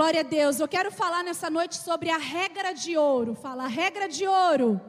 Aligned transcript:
Glória 0.00 0.20
a 0.20 0.22
Deus. 0.22 0.58
Eu 0.58 0.66
quero 0.66 0.90
falar 0.90 1.22
nessa 1.22 1.50
noite 1.50 1.76
sobre 1.76 2.08
a 2.08 2.16
regra 2.16 2.72
de 2.72 2.96
ouro. 2.96 3.34
Fala, 3.34 3.66
regra 3.66 4.08
de 4.08 4.26
ouro. 4.26 4.80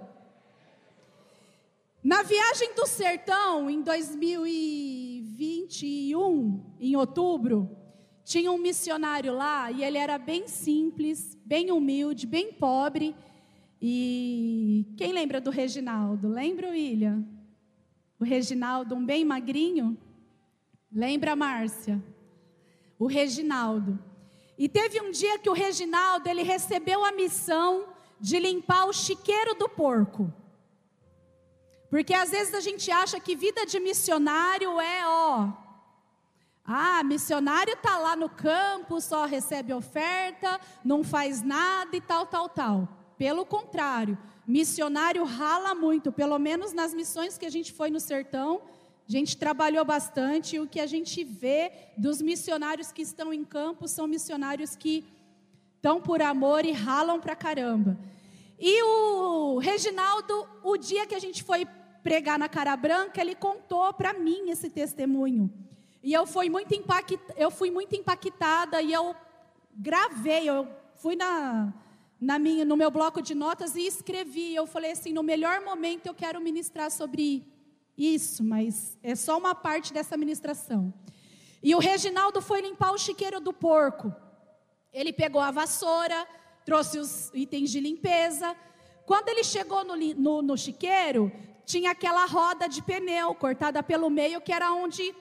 Na 2.01 2.23
viagem 2.23 2.73
do 2.75 2.87
sertão, 2.87 3.69
em 3.69 3.81
2021, 3.81 6.63
em 6.79 6.95
outubro, 6.95 7.69
tinha 8.23 8.49
um 8.53 8.57
missionário 8.57 9.35
lá 9.35 9.69
e 9.69 9.83
ele 9.83 9.97
era 9.97 10.17
bem 10.17 10.47
simples, 10.47 11.37
bem 11.43 11.71
humilde, 11.71 12.25
bem 12.25 12.53
pobre. 12.53 13.13
E 13.81 14.85
quem 14.95 15.11
lembra 15.11 15.41
do 15.41 15.49
Reginaldo? 15.49 16.29
Lembra, 16.29 16.69
William? 16.69 17.25
O 18.17 18.23
Reginaldo, 18.23 18.95
um 18.95 19.05
bem 19.05 19.25
magrinho? 19.25 19.97
Lembra, 20.89 21.35
Márcia? 21.35 22.01
O 22.97 23.07
Reginaldo. 23.07 24.09
E 24.61 24.69
teve 24.69 25.01
um 25.01 25.09
dia 25.09 25.39
que 25.39 25.49
o 25.49 25.53
Reginaldo, 25.53 26.29
ele 26.29 26.43
recebeu 26.43 27.03
a 27.03 27.11
missão 27.11 27.87
de 28.19 28.37
limpar 28.37 28.85
o 28.85 28.93
chiqueiro 28.93 29.55
do 29.55 29.67
porco. 29.67 30.31
Porque 31.89 32.13
às 32.13 32.29
vezes 32.29 32.53
a 32.53 32.59
gente 32.59 32.91
acha 32.91 33.19
que 33.19 33.35
vida 33.35 33.65
de 33.65 33.79
missionário 33.79 34.79
é, 34.79 35.01
ó, 35.07 35.49
ah, 36.63 37.01
missionário 37.03 37.73
está 37.73 37.97
lá 37.97 38.15
no 38.15 38.29
campo, 38.29 39.01
só 39.01 39.25
recebe 39.25 39.73
oferta, 39.73 40.61
não 40.85 41.03
faz 41.03 41.41
nada 41.41 41.97
e 41.97 42.01
tal, 42.01 42.27
tal, 42.27 42.47
tal. 42.47 42.87
Pelo 43.17 43.43
contrário, 43.43 44.15
missionário 44.45 45.23
rala 45.23 45.73
muito, 45.73 46.11
pelo 46.11 46.37
menos 46.37 46.71
nas 46.71 46.93
missões 46.93 47.35
que 47.35 47.47
a 47.47 47.51
gente 47.51 47.73
foi 47.73 47.89
no 47.89 47.99
sertão, 47.99 48.61
a 49.07 49.11
gente 49.11 49.35
trabalhou 49.37 49.83
bastante 49.83 50.55
e 50.55 50.59
o 50.59 50.67
que 50.67 50.79
a 50.79 50.85
gente 50.85 51.23
vê 51.23 51.71
dos 51.97 52.21
missionários 52.21 52.91
que 52.91 53.01
estão 53.01 53.33
em 53.33 53.43
campo 53.43 53.87
são 53.87 54.07
missionários 54.07 54.75
que 54.75 55.05
estão 55.75 55.99
por 55.99 56.21
amor 56.21 56.63
e 56.63 56.71
ralam 56.71 57.19
pra 57.19 57.35
caramba. 57.35 57.97
E 58.59 58.83
o 58.83 59.57
Reginaldo, 59.57 60.47
o 60.63 60.77
dia 60.77 61.07
que 61.07 61.15
a 61.15 61.19
gente 61.19 61.43
foi 61.43 61.65
pregar 62.03 62.37
na 62.37 62.47
Cara 62.47 62.75
Branca, 62.77 63.19
ele 63.19 63.35
contou 63.35 63.91
para 63.93 64.13
mim 64.13 64.49
esse 64.49 64.69
testemunho. 64.69 65.51
E 66.03 66.13
eu 66.13 66.25
fui 66.25 66.49
muito 66.49 66.73
impactada, 66.73 67.33
eu 67.37 67.51
fui 67.51 67.69
muito 67.69 67.95
impactada 67.95 68.81
e 68.81 68.93
eu 68.93 69.15
gravei, 69.75 70.49
eu 70.49 70.67
fui 70.95 71.15
na, 71.15 71.73
na 72.19 72.37
minha, 72.37 72.63
no 72.63 72.77
meu 72.77 72.91
bloco 72.91 73.21
de 73.21 73.33
notas 73.33 73.75
e 73.75 73.85
escrevi. 73.85 74.53
Eu 74.53 74.67
falei 74.67 74.91
assim, 74.91 75.11
no 75.11 75.23
melhor 75.23 75.61
momento 75.61 76.05
eu 76.05 76.13
quero 76.13 76.39
ministrar 76.39 76.91
sobre 76.91 77.43
isso, 77.97 78.43
mas 78.43 78.97
é 79.03 79.15
só 79.15 79.37
uma 79.37 79.53
parte 79.53 79.93
dessa 79.93 80.17
ministração. 80.17 80.93
E 81.63 81.75
o 81.75 81.79
Reginaldo 81.79 82.41
foi 82.41 82.61
limpar 82.61 82.91
o 82.91 82.97
chiqueiro 82.97 83.39
do 83.39 83.53
porco. 83.53 84.13
Ele 84.91 85.13
pegou 85.13 85.41
a 85.41 85.51
vassoura, 85.51 86.27
trouxe 86.65 86.97
os 86.97 87.31
itens 87.33 87.69
de 87.69 87.79
limpeza. 87.79 88.55
Quando 89.05 89.29
ele 89.29 89.43
chegou 89.43 89.83
no, 89.83 89.95
no, 89.95 90.41
no 90.41 90.57
chiqueiro, 90.57 91.31
tinha 91.65 91.91
aquela 91.91 92.25
roda 92.25 92.67
de 92.67 92.81
pneu 92.81 93.33
cortada 93.35 93.83
pelo 93.83 94.09
meio, 94.09 94.41
que 94.41 94.51
era 94.51 94.71
onde 94.73 95.15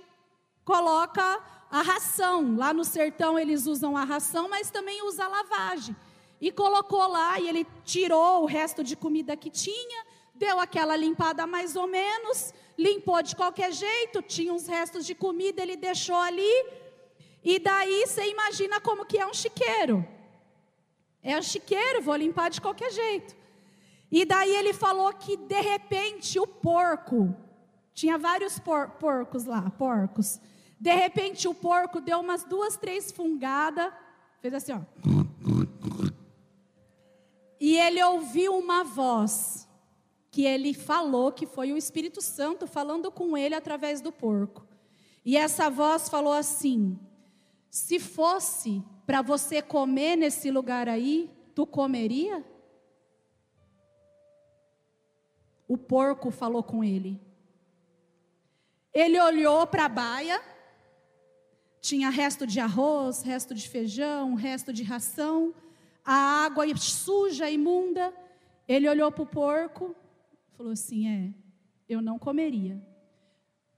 coloca 0.65 1.41
a 1.71 1.83
ração. 1.83 2.57
Lá 2.57 2.73
no 2.73 2.85
sertão 2.85 3.39
eles 3.39 3.67
usam 3.67 3.97
a 3.97 4.05
ração, 4.05 4.49
mas 4.49 4.71
também 4.71 5.07
usa 5.07 5.25
a 5.25 5.29
lavagem. 5.29 5.95
E 6.41 6.51
colocou 6.51 7.07
lá 7.07 7.39
e 7.39 7.49
ele 7.49 7.67
tirou 7.85 8.43
o 8.43 8.47
resto 8.47 8.83
de 8.83 8.97
comida 8.97 9.37
que 9.37 9.51
tinha, 9.51 10.07
deu 10.41 10.59
aquela 10.59 10.97
limpada 10.97 11.47
mais 11.47 11.77
ou 11.77 11.87
menos, 11.87 12.55
limpou 12.79 13.23
de 13.23 13.37
qualquer 13.37 13.71
jeito, 13.73 14.23
tinha 14.23 14.55
uns 14.55 14.67
restos 14.67 15.05
de 15.05 15.15
comida, 15.15 15.61
ele 15.61 15.77
deixou 15.77 16.17
ali. 16.17 16.55
E 17.45 17.59
daí 17.59 18.07
você 18.07 18.27
imagina 18.31 18.81
como 18.81 19.05
que 19.05 19.19
é 19.19 19.27
um 19.27 19.35
chiqueiro. 19.35 20.03
É 21.23 21.39
um 21.39 21.43
chiqueiro, 21.43 22.01
vou 22.01 22.17
limpar 22.17 22.49
de 22.49 22.59
qualquer 22.59 22.91
jeito. 22.91 23.37
E 24.11 24.25
daí 24.25 24.57
ele 24.57 24.73
falou 24.73 25.13
que 25.13 25.37
de 25.37 25.61
repente 25.61 26.41
o 26.41 26.47
porco, 26.47 27.37
tinha 27.93 28.17
vários 28.17 28.59
por, 28.59 28.89
porcos 28.93 29.45
lá, 29.45 29.71
porcos. 29.71 30.41
De 30.81 30.95
repente 30.95 31.47
o 31.47 31.55
porco 31.55 32.01
deu 32.01 32.19
umas 32.19 32.45
duas, 32.45 32.79
três 32.79 33.13
fungadas, 33.13 33.93
fez 34.41 34.55
assim, 34.55 34.73
ó. 34.73 34.81
E 37.61 37.77
ele 37.77 38.03
ouviu 38.03 38.57
uma 38.57 38.83
voz 38.83 39.69
que 40.31 40.45
ele 40.45 40.73
falou 40.73 41.33
que 41.33 41.47
foi 41.47 41.73
o 41.73 41.77
Espírito 41.77 42.21
Santo 42.21 42.67
falando 42.67 43.11
com 43.11 43.37
ele 43.37 43.55
através 43.55 44.01
do 44.01 44.13
porco. 44.13 44.67
E 45.25 45.37
essa 45.37 45.69
voz 45.69 46.09
falou 46.09 46.33
assim: 46.33 46.99
Se 47.69 47.99
fosse 47.99 48.83
para 49.05 49.23
você 49.23 49.61
comer 49.61 50.17
nesse 50.17 50.51
lugar 50.51 50.89
aí, 50.89 51.31
tu 51.55 51.67
comeria? 51.67 52.45
O 55.67 55.77
porco 55.77 56.31
falou 56.31 56.63
com 56.63 56.83
ele. 56.83 57.21
Ele 58.93 59.21
olhou 59.21 59.67
para 59.67 59.85
a 59.85 59.89
baia, 59.89 60.43
tinha 61.81 62.11
resto 62.11 62.47
de 62.47 62.59
arroz, 62.59 63.23
resto 63.23 63.55
de 63.55 63.69
feijão, 63.69 64.35
resto 64.35 64.73
de 64.73 64.83
ração, 64.83 65.55
a 66.05 66.45
água 66.45 66.65
suja, 66.77 67.49
imunda. 67.49 68.13
Ele 68.67 68.89
olhou 68.89 69.11
para 69.13 69.23
o 69.23 69.27
porco 69.27 69.95
falou 70.61 70.75
assim: 70.75 71.09
É, 71.09 71.33
eu 71.89 72.03
não 72.03 72.19
comeria. 72.19 72.79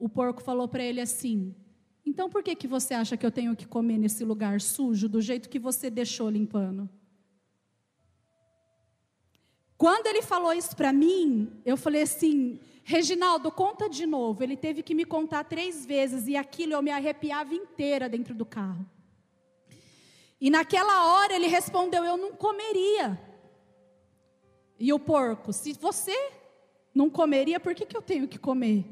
O 0.01 0.09
porco 0.09 0.43
falou 0.43 0.67
para 0.67 0.83
ele 0.83 1.01
assim: 1.01 1.55
Então 2.05 2.29
por 2.29 2.43
que, 2.43 2.57
que 2.57 2.67
você 2.67 2.93
acha 2.93 3.17
que 3.17 3.25
eu 3.25 3.31
tenho 3.31 3.55
que 3.55 3.69
comer 3.69 3.99
nesse 3.99 4.25
lugar 4.25 4.61
sujo, 4.61 5.09
do 5.09 5.21
jeito 5.21 5.49
que 5.49 5.61
você 5.61 5.89
deixou 5.89 6.29
limpando? 6.29 6.91
Quando 9.79 10.09
ele 10.09 10.23
falou 10.23 10.53
isso 10.53 10.75
para 10.75 10.93
mim, 10.93 11.53
eu 11.65 11.77
falei 11.77 12.03
assim: 12.03 12.59
Reginaldo, 12.83 13.53
conta 13.53 13.89
de 13.89 14.05
novo. 14.05 14.43
Ele 14.43 14.57
teve 14.57 14.83
que 14.83 14.93
me 14.93 15.05
contar 15.05 15.45
três 15.45 15.87
vezes 15.87 16.27
e 16.27 16.37
aquilo 16.37 16.73
eu 16.73 16.83
me 16.83 16.91
arrepiava 16.91 17.55
inteira 17.55 18.09
dentro 18.09 18.35
do 18.35 18.45
carro. 18.45 18.85
E 20.41 20.51
naquela 20.51 21.13
hora 21.13 21.33
ele 21.33 21.47
respondeu: 21.47 22.05
Eu 22.05 22.17
não 22.17 22.33
comeria. 22.33 23.17
E 24.81 24.93
o 24.93 24.99
porco: 24.99 25.53
Se 25.53 25.75
você 25.75 26.42
não 26.95 27.09
comeria, 27.09 27.59
por 27.59 27.75
que, 27.75 27.87
que 27.87 27.97
eu 27.97 28.03
tenho 28.03 28.29
que 28.29 28.39
comer? 28.39 28.85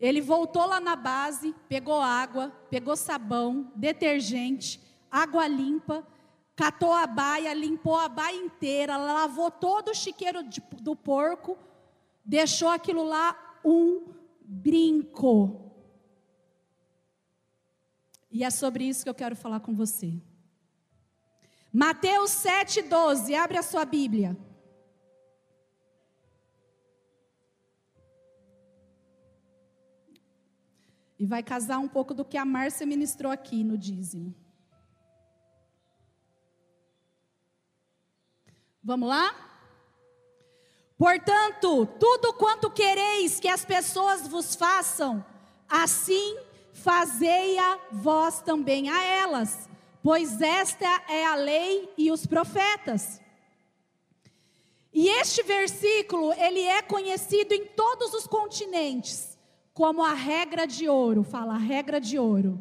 Ele 0.00 0.20
voltou 0.20 0.64
lá 0.66 0.80
na 0.80 0.94
base, 0.94 1.54
pegou 1.68 2.00
água, 2.00 2.50
pegou 2.70 2.96
sabão, 2.96 3.72
detergente, 3.74 4.80
água 5.10 5.46
limpa, 5.46 6.06
catou 6.54 6.92
a 6.92 7.06
baia, 7.06 7.52
limpou 7.52 7.96
a 7.96 8.08
baia 8.08 8.36
inteira, 8.36 8.96
lavou 8.96 9.50
todo 9.50 9.90
o 9.90 9.94
chiqueiro 9.94 10.42
de, 10.42 10.60
do 10.80 10.94
porco, 10.94 11.56
deixou 12.24 12.68
aquilo 12.68 13.04
lá 13.04 13.36
um 13.64 14.12
brinco. 14.40 15.72
E 18.30 18.44
é 18.44 18.50
sobre 18.50 18.84
isso 18.84 19.02
que 19.02 19.10
eu 19.10 19.14
quero 19.14 19.34
falar 19.34 19.60
com 19.60 19.74
você. 19.74 20.14
Mateus 21.72 22.30
7,12, 22.30 23.34
abre 23.34 23.58
a 23.58 23.62
sua 23.62 23.84
Bíblia. 23.84 24.36
E 31.18 31.26
vai 31.26 31.42
casar 31.42 31.78
um 31.78 31.88
pouco 31.88 32.14
do 32.14 32.24
que 32.24 32.36
a 32.36 32.44
Márcia 32.44 32.86
ministrou 32.86 33.32
aqui 33.32 33.64
no 33.64 33.76
dízimo. 33.76 34.34
Vamos 38.82 39.08
lá? 39.08 39.34
Portanto, 40.96 41.86
tudo 41.98 42.32
quanto 42.32 42.70
quereis 42.70 43.38
que 43.38 43.48
as 43.48 43.64
pessoas 43.64 44.26
vos 44.26 44.54
façam, 44.54 45.24
assim 45.68 46.38
fazei-a 46.72 47.78
vós 47.90 48.40
também 48.40 48.88
a 48.88 49.02
elas, 49.02 49.68
pois 50.02 50.40
esta 50.40 50.86
é 51.08 51.26
a 51.26 51.34
lei 51.34 51.92
e 51.98 52.10
os 52.10 52.24
profetas. 52.24 53.20
E 54.92 55.08
este 55.08 55.42
versículo, 55.42 56.32
ele 56.32 56.60
é 56.60 56.80
conhecido 56.80 57.52
em 57.52 57.66
todos 57.66 58.14
os 58.14 58.26
continentes 58.26 59.27
como 59.78 60.04
a 60.04 60.12
regra 60.12 60.66
de 60.66 60.88
ouro. 60.88 61.22
Fala, 61.22 61.56
regra 61.56 62.00
de 62.00 62.18
ouro. 62.18 62.58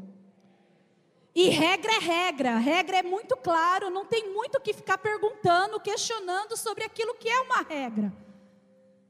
E 1.33 1.49
regra 1.49 1.93
é 1.93 1.99
regra, 1.99 2.57
regra 2.57 2.97
é 2.97 3.01
muito 3.01 3.35
claro, 3.35 3.89
não 3.89 4.05
tem 4.05 4.31
muito 4.31 4.61
que 4.61 4.71
ficar 4.71 4.99
perguntando, 4.99 5.79
questionando 5.79 6.55
sobre 6.55 6.83
aquilo 6.83 7.15
que 7.15 7.27
é 7.27 7.41
uma 7.41 7.63
regra. 7.63 8.13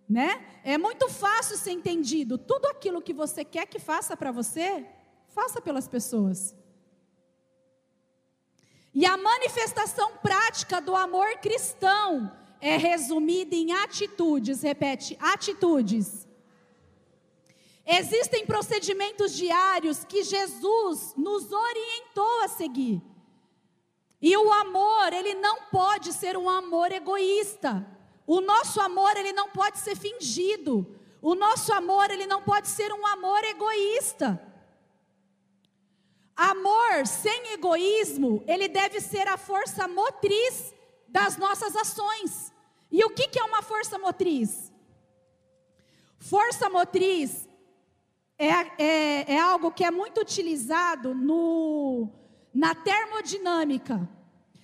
Né? 0.09 0.41
É 0.63 0.77
muito 0.77 1.09
fácil 1.09 1.57
ser 1.57 1.71
entendido. 1.71 2.37
Tudo 2.37 2.67
aquilo 2.67 3.01
que 3.01 3.13
você 3.13 3.43
quer 3.43 3.65
que 3.65 3.77
faça 3.77 4.15
para 4.15 4.31
você, 4.31 4.85
faça 5.27 5.59
pelas 5.59 5.85
pessoas. 5.85 6.55
E 8.93 9.05
a 9.05 9.17
manifestação 9.17 10.13
prática 10.21 10.79
do 10.79 10.95
amor 10.95 11.39
cristão 11.39 12.31
é 12.61 12.77
resumida 12.77 13.53
em 13.53 13.73
atitudes, 13.73 14.61
repete, 14.61 15.17
atitudes. 15.19 16.26
Existem 17.89 18.45
procedimentos 18.45 19.33
diários 19.33 20.03
que 20.03 20.21
Jesus 20.21 21.13
nos 21.15 21.49
orientou 21.49 22.43
a 22.43 22.49
seguir. 22.49 23.01
E 24.21 24.35
o 24.35 24.51
amor, 24.51 25.13
ele 25.13 25.35
não 25.35 25.63
pode 25.71 26.11
ser 26.11 26.35
um 26.35 26.49
amor 26.49 26.91
egoísta. 26.91 27.87
O 28.25 28.41
nosso 28.41 28.81
amor, 28.81 29.15
ele 29.15 29.31
não 29.31 29.49
pode 29.49 29.79
ser 29.79 29.95
fingido. 29.95 30.85
O 31.21 31.33
nosso 31.33 31.71
amor, 31.71 32.11
ele 32.11 32.27
não 32.27 32.41
pode 32.41 32.67
ser 32.67 32.91
um 32.91 33.07
amor 33.07 33.41
egoísta. 33.45 34.41
Amor 36.35 37.07
sem 37.07 37.53
egoísmo, 37.53 38.43
ele 38.47 38.67
deve 38.67 38.99
ser 38.99 39.29
a 39.29 39.37
força 39.37 39.87
motriz 39.87 40.73
das 41.07 41.37
nossas 41.37 41.73
ações. 41.73 42.51
E 42.91 43.03
o 43.05 43.09
que, 43.11 43.39
é 43.39 43.43
uma 43.43 43.61
força 43.61 43.97
motriz? 43.97 44.71
Força 46.19 46.69
motriz 46.69 47.46
é, 48.37 48.83
é, 48.83 49.33
é 49.33 49.39
algo 49.39 49.71
que 49.71 49.83
é 49.83 49.89
muito 49.89 50.21
utilizado 50.21 51.13
no, 51.15 52.09
na 52.53 52.75
termodinâmica. 52.75 54.07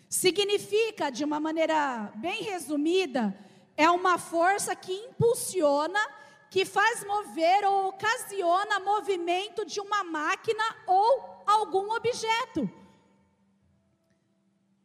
Significa, 0.08 1.10
de 1.10 1.24
uma 1.24 1.40
maneira 1.40 2.12
bem 2.16 2.44
resumida, 2.44 3.36
é 3.76 3.90
uma 3.90 4.20
força 4.20 4.76
que 4.76 4.94
impulsiona, 4.94 6.00
que 6.52 6.66
faz 6.66 7.04
mover 7.04 7.66
ou 7.66 7.88
ocasiona 7.88 8.80
movimento 8.80 9.66
de 9.66 9.80
uma 9.80 10.04
máquina 10.04 10.64
ou 10.86 11.44
algum 11.48 11.92
objeto. 11.92 12.70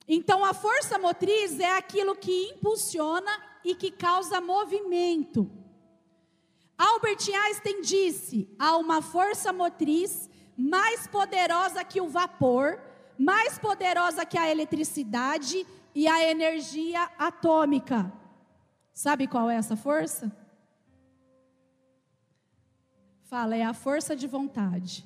Então, 0.09 0.43
a 0.43 0.55
força 0.55 0.99
motriz 0.99 1.61
é 1.61 1.77
aquilo 1.77 2.17
que 2.17 2.53
impulsiona 2.53 3.31
e 3.63 3.75
que 3.75 3.91
causa 3.91 4.41
movimento. 4.41 5.51
Albert 6.79 7.29
Einstein 7.29 7.83
disse: 7.83 8.49
há 8.57 8.77
uma 8.77 9.03
força 9.03 9.53
motriz 9.53 10.31
mais 10.57 11.09
poderosa 11.09 11.85
que 11.85 12.01
o 12.01 12.09
vapor, 12.09 12.81
mais 13.19 13.59
poderosa 13.59 14.25
que 14.25 14.39
a 14.39 14.49
eletricidade 14.49 15.67
e 15.95 16.07
a 16.07 16.23
energia 16.31 17.11
atômica. 17.19 18.13
Sabe 18.95 19.27
qual 19.27 19.51
é 19.51 19.57
essa 19.57 19.77
força? 19.77 20.31
Fala, 23.25 23.57
é 23.57 23.63
a 23.63 23.75
força 23.75 24.17
de 24.17 24.27
vontade. 24.27 25.05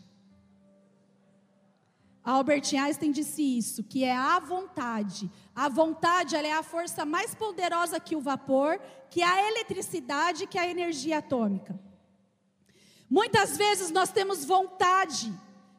Albert 2.24 2.72
Einstein 2.74 3.10
disse 3.10 3.42
isso, 3.42 3.82
que 3.82 4.04
é 4.04 4.16
a 4.16 4.38
vontade. 4.38 5.30
A 5.54 5.68
vontade 5.68 6.36
é 6.36 6.52
a 6.52 6.62
força 6.62 7.04
mais 7.04 7.34
poderosa 7.34 7.98
que 7.98 8.14
o 8.14 8.20
vapor, 8.20 8.78
que 9.10 9.22
a 9.22 9.48
eletricidade, 9.48 10.46
que 10.46 10.58
a 10.58 10.68
energia 10.68 11.18
atômica. 11.18 11.78
Muitas 13.10 13.56
vezes 13.56 13.90
nós 13.90 14.10
temos 14.10 14.44
vontade 14.44 15.32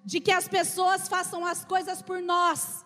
de 0.04 0.20
que 0.20 0.32
as 0.32 0.48
pessoas 0.48 1.08
façam 1.08 1.46
as 1.46 1.64
coisas 1.64 2.02
por 2.02 2.22
nós. 2.22 2.86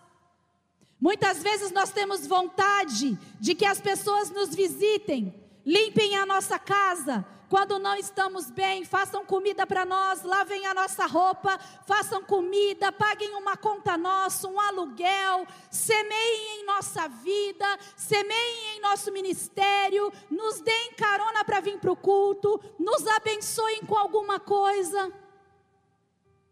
Muitas 1.00 1.42
vezes 1.42 1.72
nós 1.72 1.90
temos 1.90 2.26
vontade 2.26 3.18
de 3.40 3.54
que 3.54 3.64
as 3.64 3.80
pessoas 3.80 4.30
nos 4.30 4.54
visitem, 4.54 5.34
limpem 5.68 6.16
a 6.16 6.24
nossa 6.24 6.58
casa, 6.58 7.26
quando 7.46 7.78
não 7.78 7.94
estamos 7.94 8.50
bem, 8.50 8.86
façam 8.86 9.22
comida 9.26 9.66
para 9.66 9.84
nós, 9.84 10.22
lavem 10.22 10.66
a 10.66 10.72
nossa 10.72 11.04
roupa, 11.04 11.58
façam 11.86 12.24
comida, 12.24 12.90
paguem 12.90 13.34
uma 13.34 13.54
conta 13.54 13.94
nossa, 13.98 14.48
um 14.48 14.58
aluguel, 14.58 15.46
semeiem 15.70 16.62
em 16.62 16.64
nossa 16.64 17.06
vida, 17.06 17.66
semeiem 17.94 18.78
em 18.78 18.80
nosso 18.80 19.12
ministério, 19.12 20.10
nos 20.30 20.62
deem 20.62 20.92
carona 20.94 21.44
para 21.44 21.60
vir 21.60 21.78
para 21.78 21.92
o 21.92 21.96
culto, 21.96 22.58
nos 22.78 23.06
abençoem 23.06 23.82
com 23.84 23.94
alguma 23.94 24.40
coisa. 24.40 25.12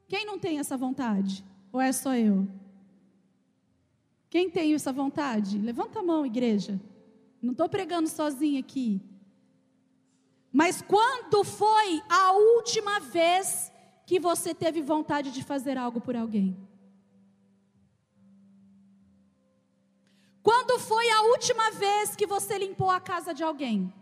Quem 0.09 0.27
não 0.27 0.39
tem 0.39 0.59
essa 0.59 0.77
vontade? 0.77 1.43
Ou 1.73 1.81
é 1.81 1.91
só 1.91 2.15
eu? 2.15 2.47
Quem 4.29 4.51
tem 4.51 4.75
essa 4.75 4.93
vontade? 4.93 5.57
Levanta 5.57 6.01
a 6.01 6.03
mão, 6.03 6.27
igreja. 6.27 6.79
Não 7.43 7.53
estou 7.53 7.69
pregando 7.69 8.09
sozinha 8.09 8.61
aqui. 8.61 9.01
Mas 10.53 10.81
quando 10.81 11.45
foi 11.45 12.03
a 12.09 12.33
última 12.33 12.99
vez 13.01 13.71
que 14.07 14.19
você 14.19 14.55
teve 14.55 14.81
vontade 14.81 15.31
de 15.31 15.43
fazer 15.43 15.77
algo 15.77 16.01
por 16.01 16.17
alguém? 16.17 16.57
Quando 20.43 20.79
foi 20.79 21.11
a 21.11 21.23
última 21.23 21.71
vez 21.73 22.15
que 22.15 22.27
você 22.27 22.57
limpou 22.57 22.89
a 22.89 23.01
casa 23.01 23.35
de 23.35 23.43
alguém? 23.43 23.93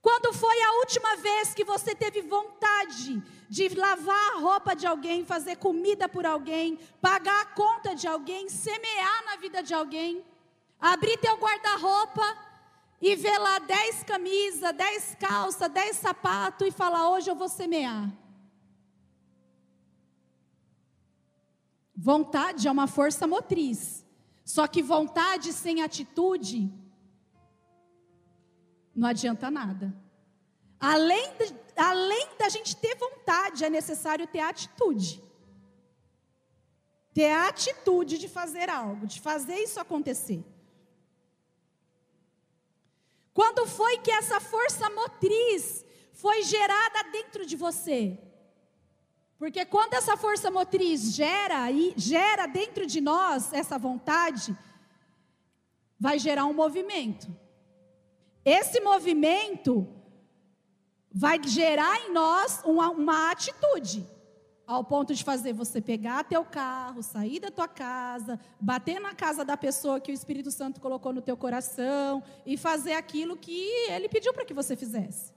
Quando 0.00 0.32
foi 0.32 0.62
a 0.62 0.72
última 0.80 1.16
vez 1.16 1.54
que 1.54 1.64
você 1.64 1.94
teve 1.94 2.20
vontade 2.22 3.22
de 3.48 3.68
lavar 3.74 4.36
a 4.36 4.38
roupa 4.38 4.74
de 4.76 4.86
alguém, 4.86 5.24
fazer 5.24 5.56
comida 5.56 6.08
por 6.08 6.24
alguém, 6.24 6.78
pagar 7.00 7.40
a 7.40 7.46
conta 7.46 7.94
de 7.94 8.06
alguém, 8.06 8.48
semear 8.48 9.24
na 9.24 9.36
vida 9.36 9.62
de 9.62 9.74
alguém, 9.74 10.24
abrir 10.80 11.18
teu 11.18 11.36
guarda-roupa 11.36 12.36
e 13.00 13.14
ver 13.16 13.38
lá 13.38 13.58
dez 13.58 14.02
camisas, 14.02 14.74
dez 14.76 15.16
calças, 15.18 15.70
dez 15.70 15.96
sapatos 15.96 16.66
e 16.66 16.70
falar: 16.70 17.10
hoje 17.10 17.30
eu 17.30 17.36
vou 17.36 17.48
semear. 17.48 18.12
Vontade 21.94 22.68
é 22.68 22.70
uma 22.70 22.86
força 22.86 23.26
motriz. 23.26 24.04
Só 24.44 24.66
que 24.66 24.82
vontade 24.82 25.52
sem 25.52 25.82
atitude 25.82 26.72
não 28.98 29.08
adianta 29.08 29.48
nada. 29.48 29.94
Além, 30.80 31.36
de, 31.36 31.54
além 31.76 32.28
da 32.36 32.48
gente 32.48 32.76
ter 32.76 32.96
vontade, 32.96 33.64
é 33.64 33.70
necessário 33.70 34.26
ter 34.26 34.40
atitude. 34.40 35.22
Ter 37.14 37.30
a 37.30 37.48
atitude 37.48 38.18
de 38.18 38.28
fazer 38.28 38.68
algo, 38.68 39.06
de 39.06 39.20
fazer 39.20 39.56
isso 39.56 39.78
acontecer. 39.78 40.44
Quando 43.38 43.68
foi 43.68 43.98
que 43.98 44.10
essa 44.10 44.40
força 44.40 44.90
motriz 44.90 45.84
foi 46.12 46.42
gerada 46.42 47.04
dentro 47.12 47.46
de 47.46 47.54
você? 47.54 48.18
Porque 49.38 49.64
quando 49.64 49.94
essa 49.94 50.16
força 50.16 50.50
motriz 50.50 51.14
gera 51.14 51.70
e 51.70 51.94
gera 51.96 52.46
dentro 52.48 52.84
de 52.84 53.00
nós 53.00 53.52
essa 53.52 53.78
vontade, 53.78 54.58
vai 56.00 56.18
gerar 56.18 56.46
um 56.46 56.52
movimento. 56.52 57.28
Esse 58.44 58.80
movimento 58.80 59.86
vai 61.08 61.40
gerar 61.40 61.96
em 62.00 62.12
nós 62.12 62.60
uma, 62.64 62.90
uma 62.90 63.30
atitude 63.30 64.04
ao 64.68 64.84
ponto 64.84 65.14
de 65.14 65.24
fazer 65.24 65.54
você 65.54 65.80
pegar 65.80 66.24
teu 66.24 66.44
carro, 66.44 67.02
sair 67.02 67.40
da 67.40 67.50
tua 67.50 67.66
casa, 67.66 68.38
bater 68.60 69.00
na 69.00 69.14
casa 69.14 69.42
da 69.42 69.56
pessoa 69.56 69.98
que 69.98 70.12
o 70.12 70.14
Espírito 70.14 70.50
Santo 70.50 70.78
colocou 70.78 71.10
no 71.10 71.22
teu 71.22 71.38
coração 71.38 72.22
e 72.44 72.54
fazer 72.58 72.92
aquilo 72.92 73.34
que 73.34 73.66
ele 73.88 74.10
pediu 74.10 74.34
para 74.34 74.44
que 74.44 74.52
você 74.52 74.76
fizesse. 74.76 75.32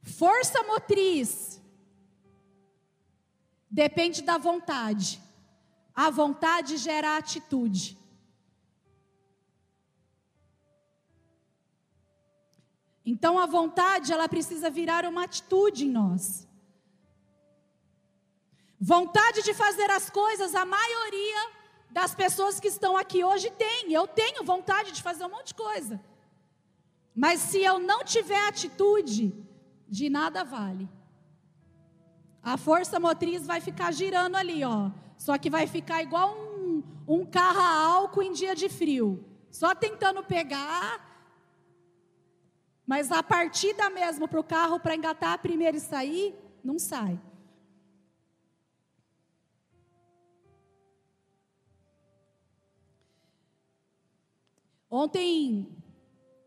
Força 0.00 0.62
motriz 0.62 1.60
depende 3.68 4.22
da 4.22 4.38
vontade. 4.38 5.20
A 5.92 6.08
vontade 6.08 6.76
gera 6.76 7.16
atitude. 7.16 7.98
Então 13.06 13.38
a 13.38 13.46
vontade, 13.46 14.12
ela 14.12 14.28
precisa 14.28 14.68
virar 14.68 15.04
uma 15.04 15.22
atitude 15.22 15.86
em 15.86 15.90
nós. 15.90 16.46
Vontade 18.80 19.42
de 19.42 19.54
fazer 19.54 19.88
as 19.92 20.10
coisas, 20.10 20.56
a 20.56 20.66
maioria 20.66 21.50
das 21.88 22.14
pessoas 22.14 22.58
que 22.58 22.66
estão 22.66 22.96
aqui 22.96 23.22
hoje 23.22 23.48
tem. 23.52 23.92
Eu 23.92 24.08
tenho 24.08 24.42
vontade 24.42 24.90
de 24.90 25.00
fazer 25.00 25.24
um 25.24 25.30
monte 25.30 25.48
de 25.48 25.54
coisa. 25.54 26.00
Mas 27.14 27.40
se 27.40 27.62
eu 27.62 27.78
não 27.78 28.04
tiver 28.04 28.44
atitude, 28.48 29.32
de 29.88 30.10
nada 30.10 30.44
vale. 30.44 30.88
A 32.42 32.56
força 32.56 32.98
motriz 32.98 33.46
vai 33.46 33.60
ficar 33.60 33.92
girando 33.92 34.34
ali, 34.34 34.64
ó. 34.64 34.90
Só 35.16 35.38
que 35.38 35.48
vai 35.48 35.66
ficar 35.66 36.02
igual 36.02 36.36
um, 36.36 36.82
um 37.06 37.24
carro 37.24 37.60
a 37.60 37.86
álcool 37.86 38.22
em 38.22 38.32
dia 38.32 38.54
de 38.54 38.68
frio. 38.68 39.24
Só 39.50 39.74
tentando 39.74 40.22
pegar 40.24 41.15
mas 42.86 43.10
a 43.10 43.22
partida 43.22 43.90
mesmo 43.90 44.28
para 44.28 44.38
o 44.38 44.44
carro 44.44 44.78
para 44.78 44.94
engatar 44.94 45.38
primeiro 45.40 45.76
e 45.76 45.80
sair, 45.80 46.34
não 46.62 46.78
sai. 46.78 47.20
Ontem, 54.88 55.68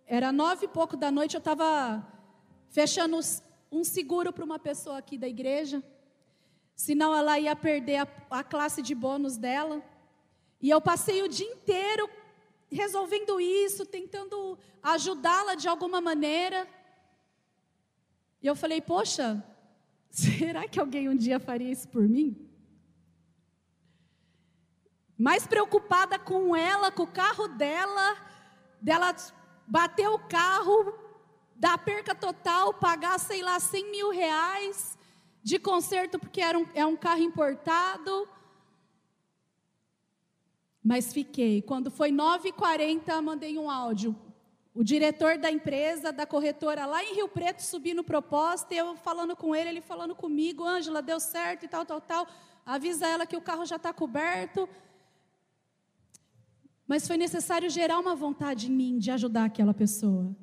era 0.07 0.31
nove 0.31 0.65
e 0.65 0.69
pouco 0.69 0.95
da 0.95 1.11
noite, 1.11 1.35
eu 1.35 1.39
estava 1.39 2.07
fechando 2.69 3.19
um 3.69 3.83
seguro 3.83 4.31
para 4.31 4.45
uma 4.45 4.57
pessoa 4.57 4.97
aqui 4.97 5.17
da 5.17 5.27
igreja. 5.27 5.83
Senão 6.73 7.13
ela 7.13 7.37
ia 7.37 7.53
perder 7.55 7.97
a, 7.97 8.07
a 8.31 8.43
classe 8.43 8.81
de 8.81 8.95
bônus 8.95 9.35
dela. 9.37 9.83
E 10.61 10.69
eu 10.69 10.79
passei 10.79 11.21
o 11.21 11.27
dia 11.27 11.45
inteiro 11.45 12.09
resolvendo 12.71 13.39
isso, 13.39 13.85
tentando 13.85 14.57
ajudá-la 14.81 15.55
de 15.55 15.67
alguma 15.67 15.99
maneira. 15.99 16.67
E 18.41 18.47
eu 18.47 18.55
falei, 18.55 18.79
poxa, 18.79 19.43
Será 20.09 20.67
que 20.67 20.79
alguém 20.79 21.07
um 21.07 21.15
dia 21.15 21.39
faria 21.39 21.71
isso 21.71 21.87
por 21.87 22.01
mim? 22.01 22.35
Mais 25.17 25.45
preocupada 25.45 26.17
com 26.17 26.55
ela, 26.55 26.91
com 26.91 27.03
o 27.03 27.07
carro 27.07 27.47
dela, 27.47 28.17
dela 28.81 29.15
bater 29.67 30.07
o 30.07 30.17
carro, 30.17 30.93
dar 31.55 31.77
perca 31.77 32.15
total, 32.15 32.73
pagar, 32.73 33.19
sei 33.19 33.41
lá, 33.41 33.59
100 33.59 33.91
mil 33.91 34.09
reais 34.11 34.97
de 35.43 35.59
conserto, 35.59 36.17
porque 36.17 36.41
era 36.41 36.57
um, 36.57 36.65
é 36.73 36.85
um 36.85 36.95
carro 36.95 37.21
importado. 37.21 38.27
Mas 40.89 41.13
fiquei. 41.13 41.61
Quando 41.61 41.91
foi 41.91 42.11
9h40, 42.11 43.21
mandei 43.21 43.59
um 43.59 43.69
áudio. 43.69 44.15
O 44.73 44.83
diretor 44.83 45.37
da 45.37 45.51
empresa, 45.51 46.11
da 46.11 46.25
corretora 46.25 46.87
lá 46.87 47.03
em 47.03 47.13
Rio 47.13 47.27
Preto, 47.27 47.59
subindo 47.59 48.03
proposta, 48.03 48.73
eu 48.73 48.95
falando 48.95 49.35
com 49.35 49.55
ele, 49.55 49.69
ele 49.69 49.81
falando 49.81 50.15
comigo, 50.15 50.65
Ângela, 50.65 50.99
deu 51.03 51.19
certo 51.19 51.63
e 51.63 51.67
tal, 51.67 51.85
tal, 51.85 52.01
tal. 52.01 52.27
Avisa 52.65 53.05
ela 53.05 53.27
que 53.27 53.37
o 53.37 53.41
carro 53.41 53.67
já 53.67 53.75
está 53.75 53.93
coberto. 53.93 54.67
Mas 56.87 57.05
foi 57.05 57.17
necessário 57.17 57.69
gerar 57.69 57.99
uma 57.99 58.15
vontade 58.15 58.65
em 58.71 58.73
mim 58.75 58.97
de 58.97 59.11
ajudar 59.11 59.45
aquela 59.45 59.75
pessoa. 59.75 60.35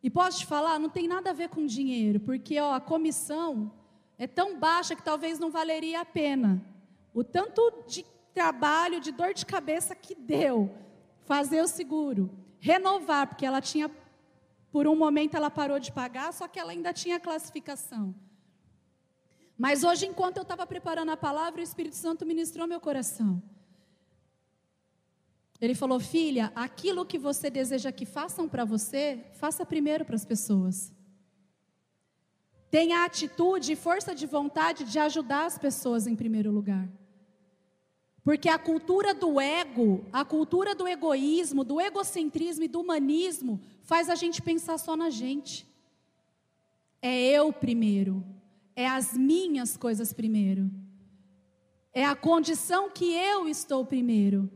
E 0.00 0.08
posso 0.08 0.38
te 0.38 0.46
falar, 0.46 0.78
não 0.78 0.88
tem 0.88 1.08
nada 1.08 1.30
a 1.30 1.32
ver 1.32 1.48
com 1.48 1.66
dinheiro, 1.66 2.20
porque 2.20 2.60
ó, 2.60 2.74
a 2.74 2.80
comissão 2.80 3.72
é 4.16 4.28
tão 4.28 4.56
baixa 4.56 4.94
que 4.94 5.02
talvez 5.02 5.40
não 5.40 5.50
valeria 5.50 6.00
a 6.00 6.04
pena. 6.04 6.64
O 7.12 7.24
tanto 7.24 7.84
de 7.88 8.13
trabalho, 8.34 9.00
de 9.00 9.12
dor 9.12 9.32
de 9.32 9.46
cabeça 9.46 9.94
que 9.94 10.14
deu 10.14 10.70
fazer 11.24 11.62
o 11.62 11.68
seguro, 11.68 12.30
renovar, 12.58 13.28
porque 13.28 13.46
ela 13.46 13.60
tinha, 13.60 13.90
por 14.70 14.86
um 14.86 14.96
momento 14.96 15.36
ela 15.36 15.50
parou 15.50 15.78
de 15.78 15.92
pagar, 15.92 16.32
só 16.32 16.46
que 16.48 16.58
ela 16.58 16.72
ainda 16.72 16.92
tinha 16.92 17.20
classificação. 17.20 18.14
Mas 19.56 19.84
hoje, 19.84 20.06
enquanto 20.06 20.38
eu 20.38 20.42
estava 20.42 20.66
preparando 20.66 21.10
a 21.10 21.16
palavra, 21.16 21.60
o 21.60 21.64
Espírito 21.64 21.96
Santo 21.96 22.26
ministrou 22.26 22.66
meu 22.66 22.80
coração. 22.80 23.40
Ele 25.60 25.74
falou: 25.74 26.00
Filha, 26.00 26.52
aquilo 26.56 27.06
que 27.06 27.18
você 27.18 27.48
deseja 27.48 27.92
que 27.92 28.04
façam 28.04 28.48
para 28.48 28.64
você, 28.64 29.24
faça 29.34 29.64
primeiro 29.64 30.04
para 30.04 30.16
as 30.16 30.24
pessoas. 30.24 30.92
Tenha 32.68 33.04
atitude 33.04 33.72
e 33.72 33.76
força 33.76 34.12
de 34.12 34.26
vontade 34.26 34.82
de 34.82 34.98
ajudar 34.98 35.46
as 35.46 35.56
pessoas 35.56 36.08
em 36.08 36.16
primeiro 36.16 36.50
lugar. 36.50 36.88
Porque 38.24 38.48
a 38.48 38.58
cultura 38.58 39.12
do 39.12 39.38
ego, 39.38 40.02
a 40.10 40.24
cultura 40.24 40.74
do 40.74 40.88
egoísmo, 40.88 41.62
do 41.62 41.78
egocentrismo 41.78 42.64
e 42.64 42.68
do 42.68 42.80
humanismo 42.80 43.60
faz 43.82 44.08
a 44.08 44.14
gente 44.14 44.40
pensar 44.40 44.78
só 44.78 44.96
na 44.96 45.10
gente. 45.10 45.68
É 47.02 47.14
eu 47.14 47.52
primeiro, 47.52 48.24
é 48.74 48.88
as 48.88 49.12
minhas 49.12 49.76
coisas 49.76 50.10
primeiro, 50.14 50.70
é 51.92 52.02
a 52.02 52.16
condição 52.16 52.88
que 52.88 53.12
eu 53.12 53.46
estou 53.46 53.84
primeiro. 53.84 54.50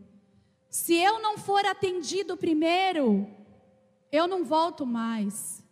Se 0.70 0.94
eu 0.94 1.20
não 1.20 1.36
for 1.36 1.66
atendido 1.66 2.38
primeiro, 2.38 3.28
eu 4.10 4.26
não 4.26 4.46
volto 4.46 4.86
mais. 4.86 5.62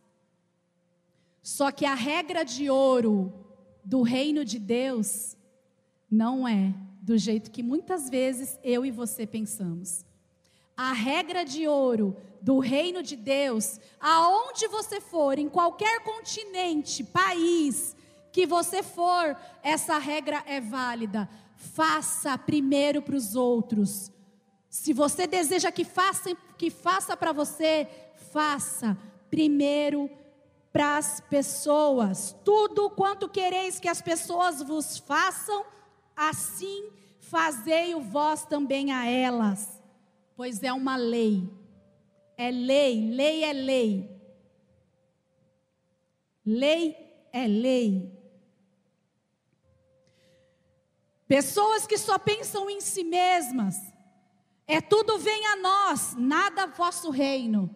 Só 1.43 1.71
que 1.71 1.87
a 1.87 1.95
regra 1.95 2.45
de 2.45 2.69
ouro 2.69 3.33
do 3.83 4.03
reino 4.03 4.45
de 4.45 4.59
Deus 4.59 5.35
não 6.11 6.47
é 6.47 6.75
do 7.07 7.17
jeito 7.17 7.51
que 7.51 7.63
muitas 7.63 8.11
vezes 8.11 8.59
eu 8.63 8.85
e 8.85 8.91
você 8.91 9.27
pensamos. 9.27 10.05
A 10.77 10.93
regra 10.93 11.45
de 11.45 11.67
ouro 11.67 12.17
do 12.43 12.59
reino 12.59 13.03
de 13.03 13.17
Deus, 13.17 13.81
aonde 13.99 14.67
você 14.67 15.01
for, 15.01 15.39
em 15.39 15.49
qualquer 15.49 16.03
continente, 16.03 17.05
país 17.05 17.97
que 18.31 18.45
você 18.45 18.83
for, 18.83 19.35
essa 19.63 19.97
regra 19.97 20.43
é 20.47 20.61
válida. 20.61 21.27
Faça 21.57 22.37
primeiro 22.37 23.01
para 23.01 23.17
os 23.17 23.35
outros 23.35 24.13
se 24.77 24.93
você 24.93 25.27
deseja 25.27 25.73
que 25.73 25.85
faça, 25.85 26.37
que 26.59 26.69
faça 26.69 27.17
para 27.17 27.33
você, 27.33 27.89
faça 28.31 28.97
primeiro 29.31 30.11
para 30.71 30.99
as 30.99 31.19
pessoas. 31.19 32.37
Tudo 32.45 32.91
quanto 32.91 33.27
quereis 33.27 33.81
que 33.81 33.89
as 33.89 34.03
pessoas 34.03 34.63
vos 34.63 34.99
façam, 34.99 35.65
assim 36.17 36.91
fazei 37.21 37.95
o 37.95 38.01
vós 38.01 38.45
também 38.45 38.93
a 38.93 39.05
elas, 39.07 39.83
pois 40.35 40.63
é 40.63 40.73
uma 40.73 40.97
lei. 40.97 41.49
É 42.37 42.51
lei, 42.51 43.11
lei 43.11 43.45
é 43.45 43.53
lei. 43.53 44.11
Lei 46.45 46.97
é 47.33 47.47
lei. 47.47 48.17
Pessoas 51.29 51.87
que 51.87 51.99
só 51.99 52.19
pensam 52.19 52.71
em 52.71 52.81
si 52.81 53.03
mesmas, 53.03 53.77
é 54.67 54.81
tudo 54.81 55.19
vem 55.19 55.47
a 55.47 55.57
nós, 55.57 56.15
nada 56.17 56.67
vosso 56.67 57.11
reino. 57.11 57.75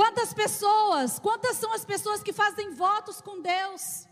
Quantas 0.00 0.32
pessoas, 0.32 1.18
quantas 1.18 1.58
são 1.58 1.74
as 1.74 1.84
pessoas 1.84 2.22
que 2.22 2.32
fazem 2.32 2.70
votos 2.70 3.20
com 3.20 3.38
Deus 3.38 4.06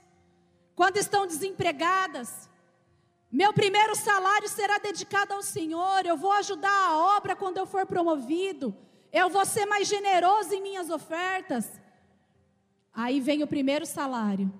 quando 0.76 0.98
estão 0.98 1.26
desempregadas? 1.26 2.46
Meu 3.32 3.54
primeiro 3.54 3.96
salário 3.96 4.50
será 4.50 4.76
dedicado 4.76 5.32
ao 5.32 5.40
Senhor, 5.40 6.04
eu 6.04 6.14
vou 6.14 6.30
ajudar 6.32 6.88
a 6.88 7.16
obra 7.16 7.34
quando 7.34 7.56
eu 7.56 7.64
for 7.64 7.86
promovido, 7.86 8.76
eu 9.10 9.30
vou 9.30 9.46
ser 9.46 9.64
mais 9.64 9.88
generoso 9.88 10.52
em 10.52 10.60
minhas 10.60 10.90
ofertas. 10.90 11.66
Aí 12.92 13.18
vem 13.18 13.42
o 13.42 13.46
primeiro 13.46 13.86
salário. 13.86 14.52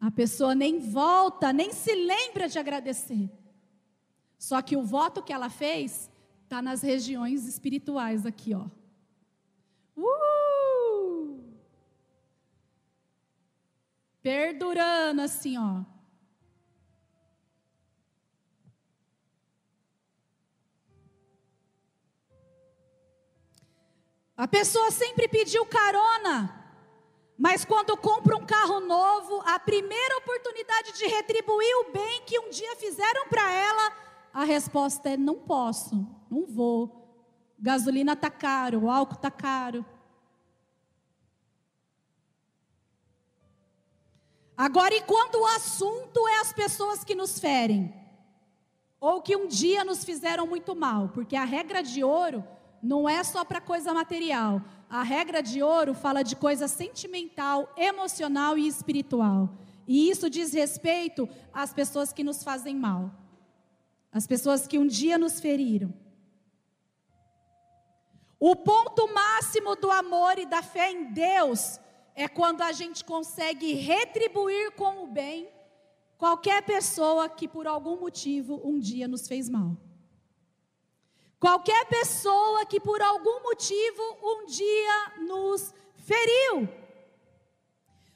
A 0.00 0.08
pessoa 0.08 0.54
nem 0.54 0.78
volta, 0.78 1.52
nem 1.52 1.72
se 1.72 1.92
lembra 1.92 2.48
de 2.48 2.60
agradecer. 2.60 3.28
Só 4.38 4.62
que 4.62 4.76
o 4.76 4.84
voto 4.84 5.20
que 5.20 5.32
ela 5.32 5.50
fez 5.50 6.08
está 6.44 6.62
nas 6.62 6.80
regiões 6.80 7.44
espirituais 7.44 8.24
aqui, 8.24 8.54
ó. 8.54 8.66
Perdurando 14.26 15.22
assim, 15.22 15.56
ó. 15.56 15.84
A 24.36 24.48
pessoa 24.48 24.90
sempre 24.90 25.28
pediu 25.28 25.64
carona. 25.66 26.52
Mas 27.38 27.64
quando 27.64 27.96
compra 27.96 28.36
um 28.36 28.44
carro 28.44 28.80
novo, 28.80 29.44
a 29.46 29.60
primeira 29.60 30.18
oportunidade 30.18 30.94
de 30.94 31.06
retribuir 31.06 31.76
o 31.82 31.92
bem 31.92 32.22
que 32.26 32.40
um 32.40 32.50
dia 32.50 32.74
fizeram 32.74 33.28
para 33.28 33.48
ela, 33.48 33.92
a 34.34 34.42
resposta 34.42 35.10
é: 35.10 35.16
não 35.16 35.36
posso, 35.36 36.04
não 36.28 36.44
vou. 36.44 37.14
Gasolina 37.56 38.14
está 38.14 38.28
caro, 38.28 38.86
o 38.86 38.90
álcool 38.90 39.14
está 39.14 39.30
caro. 39.30 39.86
Agora, 44.56 44.94
e 44.94 45.02
quando 45.02 45.36
o 45.36 45.46
assunto 45.46 46.26
é 46.28 46.40
as 46.40 46.52
pessoas 46.52 47.04
que 47.04 47.14
nos 47.14 47.38
ferem, 47.38 47.92
ou 48.98 49.20
que 49.20 49.36
um 49.36 49.46
dia 49.46 49.84
nos 49.84 50.02
fizeram 50.02 50.46
muito 50.46 50.74
mal, 50.74 51.10
porque 51.10 51.36
a 51.36 51.44
regra 51.44 51.82
de 51.82 52.02
ouro 52.02 52.42
não 52.82 53.08
é 53.08 53.22
só 53.22 53.44
para 53.44 53.60
coisa 53.60 53.92
material. 53.92 54.62
A 54.88 55.02
regra 55.02 55.42
de 55.42 55.62
ouro 55.62 55.92
fala 55.92 56.22
de 56.22 56.36
coisa 56.36 56.68
sentimental, 56.68 57.70
emocional 57.76 58.56
e 58.56 58.66
espiritual. 58.66 59.50
E 59.86 60.08
isso 60.08 60.30
diz 60.30 60.52
respeito 60.52 61.28
às 61.52 61.72
pessoas 61.72 62.12
que 62.12 62.24
nos 62.24 62.42
fazem 62.42 62.74
mal, 62.74 63.10
às 64.10 64.26
pessoas 64.26 64.66
que 64.66 64.78
um 64.78 64.86
dia 64.86 65.18
nos 65.18 65.38
feriram. 65.38 65.92
O 68.38 68.56
ponto 68.56 69.12
máximo 69.12 69.76
do 69.76 69.90
amor 69.90 70.38
e 70.38 70.46
da 70.46 70.62
fé 70.62 70.90
em 70.90 71.12
Deus 71.12 71.80
é 72.16 72.26
quando 72.26 72.62
a 72.62 72.72
gente 72.72 73.04
consegue 73.04 73.74
retribuir 73.74 74.72
com 74.72 75.04
o 75.04 75.06
bem 75.06 75.48
qualquer 76.16 76.62
pessoa 76.62 77.28
que 77.28 77.46
por 77.46 77.66
algum 77.66 78.00
motivo 78.00 78.58
um 78.64 78.78
dia 78.78 79.06
nos 79.06 79.28
fez 79.28 79.50
mal. 79.50 79.76
Qualquer 81.38 81.84
pessoa 81.86 82.64
que 82.64 82.80
por 82.80 83.02
algum 83.02 83.42
motivo 83.42 84.02
um 84.22 84.46
dia 84.46 85.12
nos 85.18 85.74
feriu. 85.94 86.66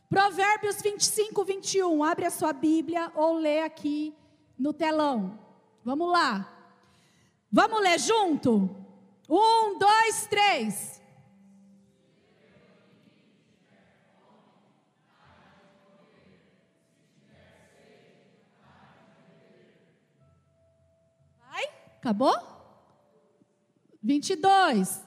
Provérbios 0.09 0.81
25, 0.81 1.45
21. 1.45 2.03
Abre 2.03 2.25
a 2.25 2.31
sua 2.31 2.55
Bíblia 2.55 3.13
ou 3.15 3.35
lê 3.35 3.61
aqui 3.61 4.17
no 4.59 4.73
telão. 4.73 5.39
Vamos 5.85 6.11
lá. 6.11 6.51
Vamos 7.53 7.81
ler 7.81 8.01
junto? 8.01 8.75
Um, 9.29 9.79
dois, 9.79 10.27
três. 10.27 11.00
Acabou? 22.01 22.35
22. 24.03 25.05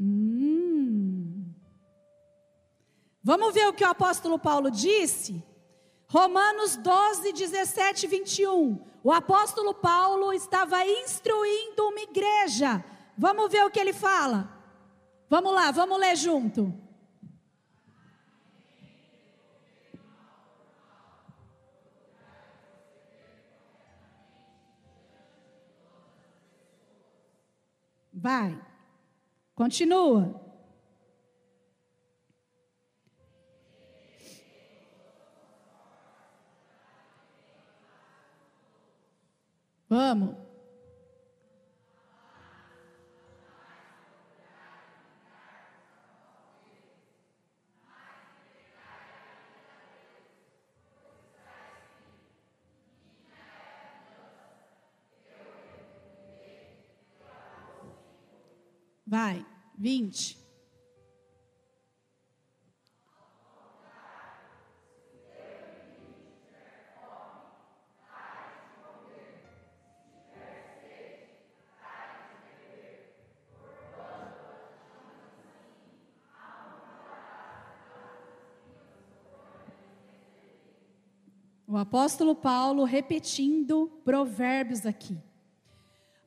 Hum. 0.00 1.54
Vamos 3.22 3.54
ver 3.54 3.68
o 3.68 3.72
que 3.72 3.84
o 3.84 3.88
apóstolo 3.88 4.40
Paulo 4.40 4.68
disse? 4.68 5.44
Romanos 6.08 6.76
12, 6.76 7.32
17, 7.32 8.08
21. 8.08 8.84
O 9.04 9.12
apóstolo 9.12 9.74
Paulo 9.74 10.32
estava 10.32 10.84
instruindo 10.84 11.86
uma 11.86 12.00
igreja. 12.00 12.84
Vamos 13.16 13.48
ver 13.50 13.64
o 13.64 13.70
que 13.70 13.78
ele 13.78 13.92
fala. 13.92 14.55
Vamos 15.28 15.52
lá, 15.52 15.70
vamos 15.72 15.98
ler 15.98 16.16
junto. 16.16 16.72
Vai. 28.12 28.60
Continua. 29.54 30.40
Vamos. 39.88 40.45
Vai, 59.86 59.92
vinte. 59.92 60.36
O 81.68 81.76
apóstolo 81.76 82.34
Paulo 82.34 82.84
repetindo 82.84 84.00
provérbios 84.04 84.84
aqui. 84.84 85.25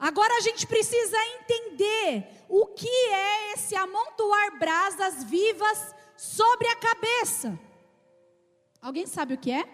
Agora 0.09 0.37
a 0.37 0.39
gente 0.39 0.65
precisa 0.65 1.17
entender 1.39 2.27
o 2.49 2.65
que 2.65 2.87
é 3.11 3.53
esse 3.53 3.75
amontoar 3.75 4.57
brasas 4.57 5.23
vivas 5.23 5.93
sobre 6.17 6.67
a 6.67 6.75
cabeça. 6.75 7.59
Alguém 8.81 9.05
sabe 9.05 9.35
o 9.35 9.37
que 9.37 9.51
é? 9.51 9.69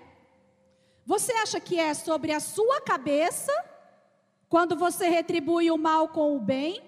Você 1.06 1.32
acha 1.32 1.58
que 1.62 1.80
é 1.80 1.94
sobre 1.94 2.34
a 2.34 2.42
sua 2.42 2.82
cabeça, 2.82 3.54
quando 4.50 4.76
você 4.76 5.08
retribui 5.08 5.72
o 5.72 5.78
mal 5.78 6.10
com 6.10 6.36
o 6.36 6.40
bem? 6.42 6.84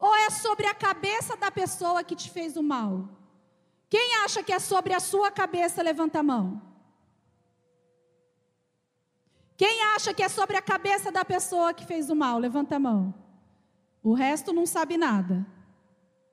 Ou 0.00 0.14
é 0.16 0.30
sobre 0.30 0.66
a 0.66 0.72
cabeça 0.72 1.36
da 1.36 1.50
pessoa 1.50 2.02
que 2.02 2.16
te 2.16 2.30
fez 2.30 2.56
o 2.56 2.62
mal? 2.62 3.06
Quem 3.90 4.14
acha 4.24 4.42
que 4.42 4.52
é 4.52 4.58
sobre 4.58 4.94
a 4.94 5.00
sua 5.00 5.30
cabeça, 5.30 5.82
levanta 5.82 6.20
a 6.20 6.22
mão. 6.22 6.62
Quem 9.58 9.82
acha 9.82 10.14
que 10.14 10.22
é 10.22 10.28
sobre 10.28 10.56
a 10.56 10.62
cabeça 10.62 11.10
da 11.10 11.24
pessoa 11.24 11.74
que 11.74 11.84
fez 11.84 12.08
o 12.08 12.14
mal? 12.14 12.38
Levanta 12.38 12.76
a 12.76 12.78
mão. 12.78 13.12
O 14.00 14.14
resto 14.14 14.52
não 14.52 14.64
sabe 14.64 14.96
nada. 14.96 15.44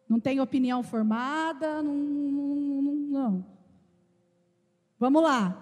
Não 0.08 0.20
tem 0.20 0.40
opinião 0.40 0.84
formada, 0.84 1.82
não. 1.82 1.96
não, 1.96 2.94
não. 2.94 3.46
Vamos 5.00 5.24
lá. 5.24 5.60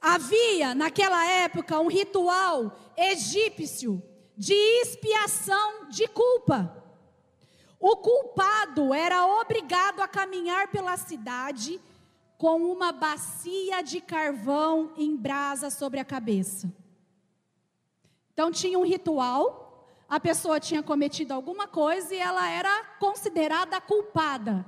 Havia 0.00 0.74
naquela 0.74 1.22
época 1.26 1.78
um 1.78 1.88
ritual 1.88 2.74
egípcio 2.96 4.02
de 4.34 4.54
expiação 4.54 5.90
de 5.90 6.08
culpa. 6.08 6.82
O 7.78 7.98
culpado 7.98 8.94
era 8.94 9.26
obrigado 9.26 10.00
a 10.00 10.08
caminhar 10.08 10.68
pela 10.68 10.96
cidade 10.96 11.78
com 12.42 12.60
uma 12.60 12.90
bacia 12.90 13.82
de 13.82 14.00
carvão 14.00 14.92
em 14.96 15.16
brasa 15.16 15.70
sobre 15.70 16.00
a 16.00 16.04
cabeça. 16.04 16.74
Então 18.32 18.50
tinha 18.50 18.76
um 18.76 18.84
ritual, 18.84 19.86
a 20.08 20.18
pessoa 20.18 20.58
tinha 20.58 20.82
cometido 20.82 21.32
alguma 21.32 21.68
coisa 21.68 22.12
e 22.12 22.18
ela 22.18 22.50
era 22.50 22.84
considerada 22.98 23.80
culpada. 23.80 24.66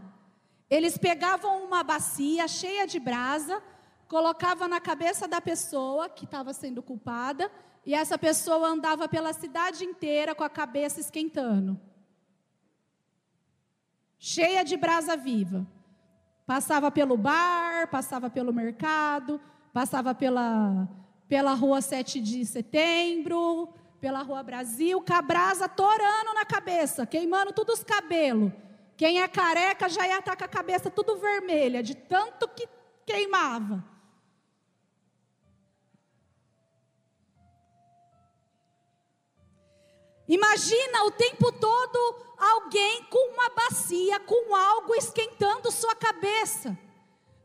Eles 0.70 0.96
pegavam 0.96 1.64
uma 1.64 1.82
bacia 1.82 2.46
cheia 2.46 2.87
de 2.87 3.00
brasa, 3.00 3.60
colocavam 4.06 4.68
na 4.68 4.80
cabeça 4.80 5.26
da 5.26 5.40
pessoa 5.40 6.08
que 6.08 6.26
estava 6.26 6.52
sendo 6.52 6.80
culpada, 6.80 7.50
e 7.84 7.92
essa 7.92 8.16
pessoa 8.16 8.68
andava 8.68 9.08
pela 9.08 9.32
cidade 9.32 9.84
inteira 9.84 10.32
com 10.32 10.44
a 10.44 10.48
cabeça 10.48 11.00
esquentando. 11.00 11.80
Cheia 14.16 14.62
de 14.62 14.76
brasa 14.76 15.16
viva. 15.16 15.66
Passava 16.46 16.90
pelo 16.90 17.16
bar, 17.16 17.88
passava 17.88 18.28
pelo 18.28 18.52
mercado, 18.52 19.40
passava 19.72 20.14
pela, 20.14 20.87
pela 21.26 21.54
rua 21.54 21.80
7 21.80 22.20
de 22.20 22.44
setembro, 22.44 23.72
pela 24.00 24.22
rua 24.22 24.42
Brasil, 24.42 25.00
com 25.00 25.14
a 25.14 25.22
brasa 25.22 25.68
torando 25.68 26.35
na 26.35 26.44
cabeça, 26.44 27.07
queimando 27.07 27.52
todos 27.52 27.78
os 27.78 27.85
cabelos. 27.85 28.52
Quem 28.96 29.22
é 29.22 29.26
careca 29.26 29.88
já 29.88 30.07
ia 30.07 30.18
estar 30.18 30.37
com 30.37 30.44
a 30.44 30.48
cabeça 30.48 30.90
tudo 30.90 31.16
vermelha, 31.16 31.83
de 31.83 31.94
tanto 31.94 32.46
que 32.48 32.68
queimava. 33.07 33.83
Imagina 40.28 41.04
o 41.04 41.11
tempo 41.11 41.52
todo 41.52 42.33
alguém 42.52 43.04
com 43.04 43.33
uma 43.33 43.50
bacia, 43.50 44.20
com 44.20 44.54
algo 44.54 44.94
esquentando 44.94 45.70
sua 45.70 45.94
cabeça, 45.94 46.78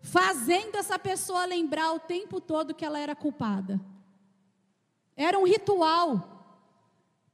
fazendo 0.02 0.76
essa 0.76 0.98
pessoa 1.00 1.46
lembrar 1.46 1.94
o 1.94 2.00
tempo 2.00 2.40
todo 2.42 2.74
que 2.74 2.86
ela 2.86 3.00
era 3.00 3.16
culpada. 3.16 3.80
Era 5.16 5.38
um 5.38 5.46
ritual. 5.46 6.38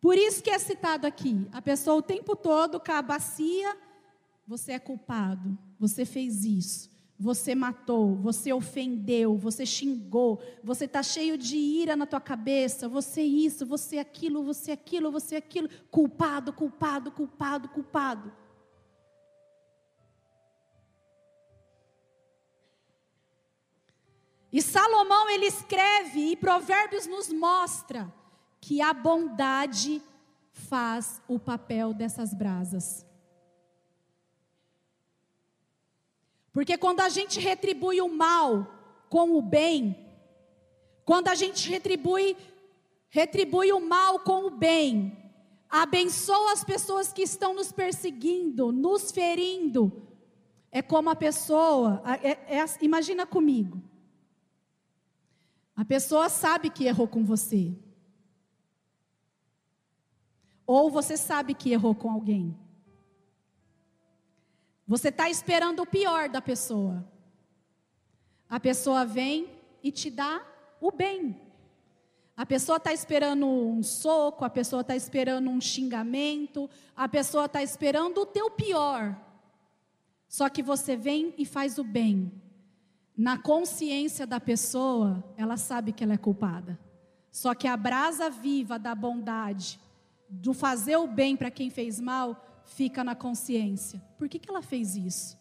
Por 0.02 0.18
isso 0.18 0.42
que 0.42 0.50
é 0.50 0.60
citado 0.60 1.06
aqui. 1.08 1.48
A 1.52 1.62
pessoa 1.62 1.98
o 1.98 2.02
tempo 2.02 2.36
todo 2.36 2.80
com 2.80 2.92
a 2.92 3.02
bacia, 3.02 3.76
você 4.48 4.74
é 4.74 4.80
culpado, 4.80 5.58
você 5.80 6.06
fez 6.06 6.44
isso. 6.44 6.95
Você 7.18 7.56
matou, 7.56 8.16
você 8.16 8.52
ofendeu, 8.52 9.38
você 9.38 9.66
xingou, 9.66 10.42
você 10.62 10.84
está 10.84 11.02
cheio 11.02 11.38
de 11.38 11.56
ira 11.56 11.96
na 11.96 12.06
tua 12.06 12.20
cabeça, 12.20 12.90
você 12.90 13.22
isso, 13.22 13.66
você 13.66 13.98
aquilo, 14.00 14.44
você 14.44 14.72
aquilo, 14.74 15.10
você 15.12 15.38
aquilo, 15.38 15.70
culpado, 15.90 16.52
culpado, 16.52 17.12
culpado, 17.12 17.70
culpado. 17.70 18.34
E 24.52 24.62
Salomão 24.62 25.30
ele 25.30 25.46
escreve 25.46 26.32
e 26.32 26.36
Provérbios 26.36 27.08
nos 27.08 27.32
mostra 27.32 28.14
que 28.62 28.82
a 28.82 28.94
bondade 28.94 30.02
faz 30.52 31.22
o 31.28 31.38
papel 31.38 31.94
dessas 31.94 32.34
brasas. 32.34 33.06
Porque 36.56 36.78
quando 36.78 37.02
a 37.02 37.10
gente 37.10 37.38
retribui 37.38 38.00
o 38.00 38.08
mal 38.08 38.66
com 39.10 39.38
o 39.38 39.42
bem, 39.42 39.94
quando 41.04 41.28
a 41.28 41.36
gente 41.36 41.70
retribui 41.70 42.38
retribui 43.10 43.74
o 43.74 43.82
mal 43.82 44.20
com 44.20 44.46
o 44.46 44.50
bem, 44.50 45.18
abençoa 45.70 46.54
as 46.54 46.64
pessoas 46.64 47.12
que 47.12 47.24
estão 47.24 47.54
nos 47.54 47.74
perseguindo, 47.74 48.72
nos 48.72 49.12
ferindo, 49.12 50.08
é 50.72 50.82
como 50.82 51.10
a 51.10 51.16
pessoa, 51.16 52.02
é, 52.24 52.58
é, 52.58 52.66
imagina 52.82 53.26
comigo. 53.26 53.82
A 55.76 55.84
pessoa 55.84 56.30
sabe 56.30 56.70
que 56.70 56.86
errou 56.86 57.08
com 57.08 57.26
você. 57.26 57.78
Ou 60.66 60.90
você 60.90 61.18
sabe 61.18 61.54
que 61.54 61.74
errou 61.74 61.94
com 61.94 62.10
alguém. 62.10 62.58
Você 64.88 65.10
está 65.10 65.30
esperando 65.30 65.82
o 65.82 65.86
pior 65.86 66.30
da 66.30 66.42
pessoa. 66.42 67.04
A 68.48 68.60
pessoa 68.60 69.06
vem 69.06 69.50
e 69.82 69.92
te 69.92 70.10
dá 70.10 70.46
o 70.80 70.92
bem. 70.92 71.40
A 72.38 72.46
pessoa 72.46 72.78
está 72.78 72.94
esperando 72.94 73.48
um 73.48 73.82
soco, 73.82 74.44
a 74.44 74.50
pessoa 74.50 74.82
está 74.82 74.96
esperando 74.96 75.50
um 75.50 75.62
xingamento, 75.62 76.70
a 76.96 77.08
pessoa 77.08 77.46
está 77.46 77.64
esperando 77.64 78.22
o 78.22 78.26
teu 78.26 78.52
pior. 78.52 79.16
Só 80.28 80.50
que 80.50 80.62
você 80.62 80.98
vem 80.98 81.34
e 81.38 81.46
faz 81.46 81.78
o 81.78 81.84
bem. 81.84 82.32
Na 83.18 83.38
consciência 83.38 84.28
da 84.28 84.40
pessoa, 84.40 85.24
ela 85.38 85.56
sabe 85.56 85.94
que 85.94 86.04
ela 86.04 86.14
é 86.14 86.18
culpada. 86.18 86.78
Só 87.32 87.56
que 87.56 87.68
a 87.68 87.78
brasa 87.78 88.30
viva 88.30 88.78
da 88.78 88.94
bondade, 88.94 89.80
do 90.30 90.54
fazer 90.54 90.98
o 90.98 91.08
bem 91.08 91.38
para 91.38 91.50
quem 91.50 91.70
fez 91.70 92.02
mal, 92.02 92.45
fica 92.66 93.04
na 93.04 93.16
consciência. 93.16 94.02
Por 94.18 94.28
que, 94.28 94.40
que 94.40 94.50
ela 94.50 94.62
fez 94.62 94.96
isso? 94.96 95.38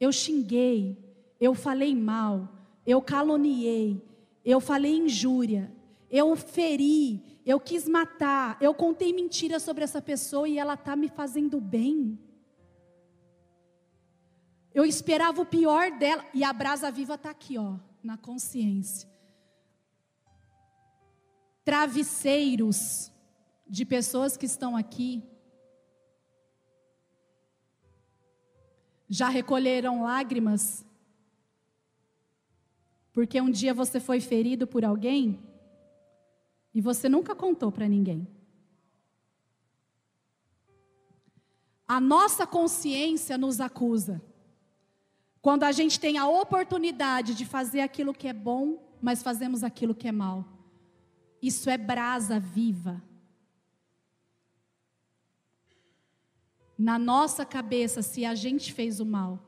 eu 0.00 0.12
xinguei, 0.12 0.98
eu 1.40 1.54
falei 1.54 1.94
mal, 1.94 2.48
eu 2.86 3.00
caluniei, 3.00 4.02
eu 4.44 4.60
falei 4.60 4.96
injúria, 4.96 5.72
eu 6.10 6.36
feri, 6.36 7.40
eu 7.44 7.58
quis 7.58 7.88
matar, 7.88 8.56
eu 8.60 8.74
contei 8.74 9.12
mentira 9.12 9.58
sobre 9.58 9.84
essa 9.84 10.00
pessoa 10.00 10.48
e 10.48 10.58
ela 10.58 10.74
está 10.74 10.94
me 10.94 11.08
fazendo 11.08 11.60
bem. 11.60 12.18
Eu 14.72 14.84
esperava 14.84 15.40
o 15.40 15.46
pior 15.46 15.90
dela 15.92 16.24
e 16.34 16.42
a 16.42 16.52
brasa 16.52 16.90
viva 16.90 17.14
está 17.14 17.30
aqui, 17.30 17.56
ó, 17.56 17.76
na 18.02 18.16
consciência. 18.16 19.08
Travesseiros 21.64 23.10
de 23.66 23.84
pessoas 23.84 24.36
que 24.36 24.44
estão 24.44 24.76
aqui 24.76 25.22
já 29.08 29.28
recolheram 29.28 30.02
lágrimas 30.02 30.84
porque 33.14 33.40
um 33.40 33.48
dia 33.48 33.72
você 33.72 34.00
foi 34.00 34.20
ferido 34.20 34.66
por 34.66 34.84
alguém 34.84 35.38
e 36.74 36.80
você 36.80 37.08
nunca 37.08 37.32
contou 37.32 37.70
para 37.70 37.88
ninguém. 37.88 38.26
A 41.86 42.00
nossa 42.00 42.44
consciência 42.44 43.38
nos 43.38 43.60
acusa. 43.60 44.20
Quando 45.40 45.62
a 45.62 45.70
gente 45.70 46.00
tem 46.00 46.18
a 46.18 46.26
oportunidade 46.26 47.36
de 47.36 47.46
fazer 47.46 47.82
aquilo 47.82 48.12
que 48.12 48.26
é 48.26 48.32
bom, 48.32 48.82
mas 49.00 49.22
fazemos 49.22 49.62
aquilo 49.62 49.94
que 49.94 50.08
é 50.08 50.12
mal. 50.12 50.44
Isso 51.40 51.70
é 51.70 51.78
brasa 51.78 52.40
viva. 52.40 53.00
Na 56.84 56.98
nossa 56.98 57.46
cabeça, 57.46 58.02
se 58.02 58.26
a 58.26 58.34
gente 58.34 58.70
fez 58.70 59.00
o 59.00 59.06
mal. 59.06 59.38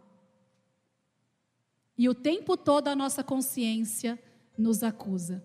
E 1.98 2.08
o 2.08 2.14
tempo 2.14 2.56
todo 2.56 2.88
a 2.88 2.96
nossa 2.96 3.22
consciência 3.22 4.18
nos 4.56 4.82
acusa. 4.82 5.44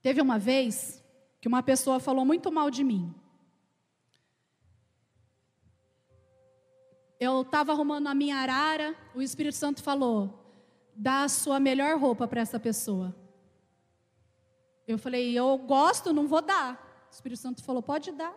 Teve 0.00 0.20
uma 0.20 0.38
vez 0.38 1.02
que 1.40 1.48
uma 1.48 1.64
pessoa 1.64 1.98
falou 1.98 2.24
muito 2.24 2.52
mal 2.52 2.70
de 2.70 2.84
mim. 2.84 3.12
Eu 7.18 7.42
estava 7.42 7.72
arrumando 7.72 8.06
a 8.06 8.14
minha 8.14 8.36
arara, 8.36 8.94
o 9.16 9.20
Espírito 9.20 9.56
Santo 9.56 9.82
falou: 9.82 10.46
dá 10.94 11.24
a 11.24 11.28
sua 11.28 11.58
melhor 11.58 11.98
roupa 11.98 12.28
para 12.28 12.40
essa 12.40 12.60
pessoa. 12.60 13.12
Eu 14.86 14.96
falei: 14.96 15.36
eu 15.36 15.58
gosto, 15.58 16.12
não 16.12 16.28
vou 16.28 16.40
dar. 16.40 16.91
O 17.12 17.14
Espírito 17.14 17.42
Santo 17.42 17.62
falou: 17.62 17.82
pode 17.82 18.10
dar. 18.10 18.34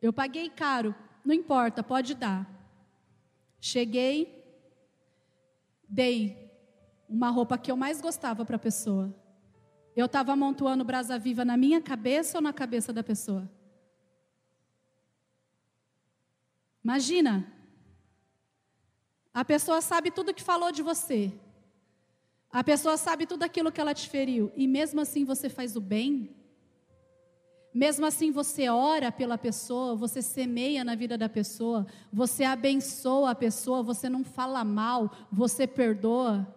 Eu 0.00 0.12
paguei 0.12 0.48
caro, 0.48 0.94
não 1.24 1.34
importa, 1.34 1.82
pode 1.82 2.14
dar. 2.14 2.48
Cheguei, 3.60 4.40
dei 5.88 6.48
uma 7.08 7.28
roupa 7.28 7.58
que 7.58 7.72
eu 7.72 7.76
mais 7.76 8.00
gostava 8.00 8.44
para 8.44 8.54
a 8.54 8.66
pessoa. 8.68 9.12
Eu 9.96 10.06
estava 10.06 10.32
amontoando 10.32 10.84
brasa 10.84 11.18
viva 11.18 11.44
na 11.44 11.56
minha 11.56 11.82
cabeça 11.82 12.38
ou 12.38 12.42
na 12.42 12.52
cabeça 12.52 12.92
da 12.92 13.02
pessoa? 13.02 13.50
Imagina. 16.84 17.52
A 19.34 19.44
pessoa 19.44 19.80
sabe 19.80 20.12
tudo 20.12 20.32
que 20.32 20.42
falou 20.42 20.70
de 20.70 20.82
você. 20.82 21.32
A 22.52 22.64
pessoa 22.64 22.96
sabe 22.96 23.26
tudo 23.26 23.44
aquilo 23.44 23.70
que 23.70 23.80
ela 23.80 23.94
te 23.94 24.08
feriu. 24.08 24.50
E 24.56 24.66
mesmo 24.66 25.00
assim 25.00 25.24
você 25.24 25.48
faz 25.48 25.76
o 25.76 25.80
bem. 25.80 26.34
Mesmo 27.72 28.04
assim 28.04 28.32
você 28.32 28.68
ora 28.68 29.12
pela 29.12 29.38
pessoa, 29.38 29.94
você 29.94 30.20
semeia 30.20 30.82
na 30.82 30.96
vida 30.96 31.16
da 31.16 31.28
pessoa, 31.28 31.86
você 32.12 32.42
abençoa 32.42 33.30
a 33.30 33.34
pessoa, 33.34 33.80
você 33.80 34.08
não 34.08 34.24
fala 34.24 34.64
mal, 34.64 35.12
você 35.30 35.68
perdoa. 35.68 36.52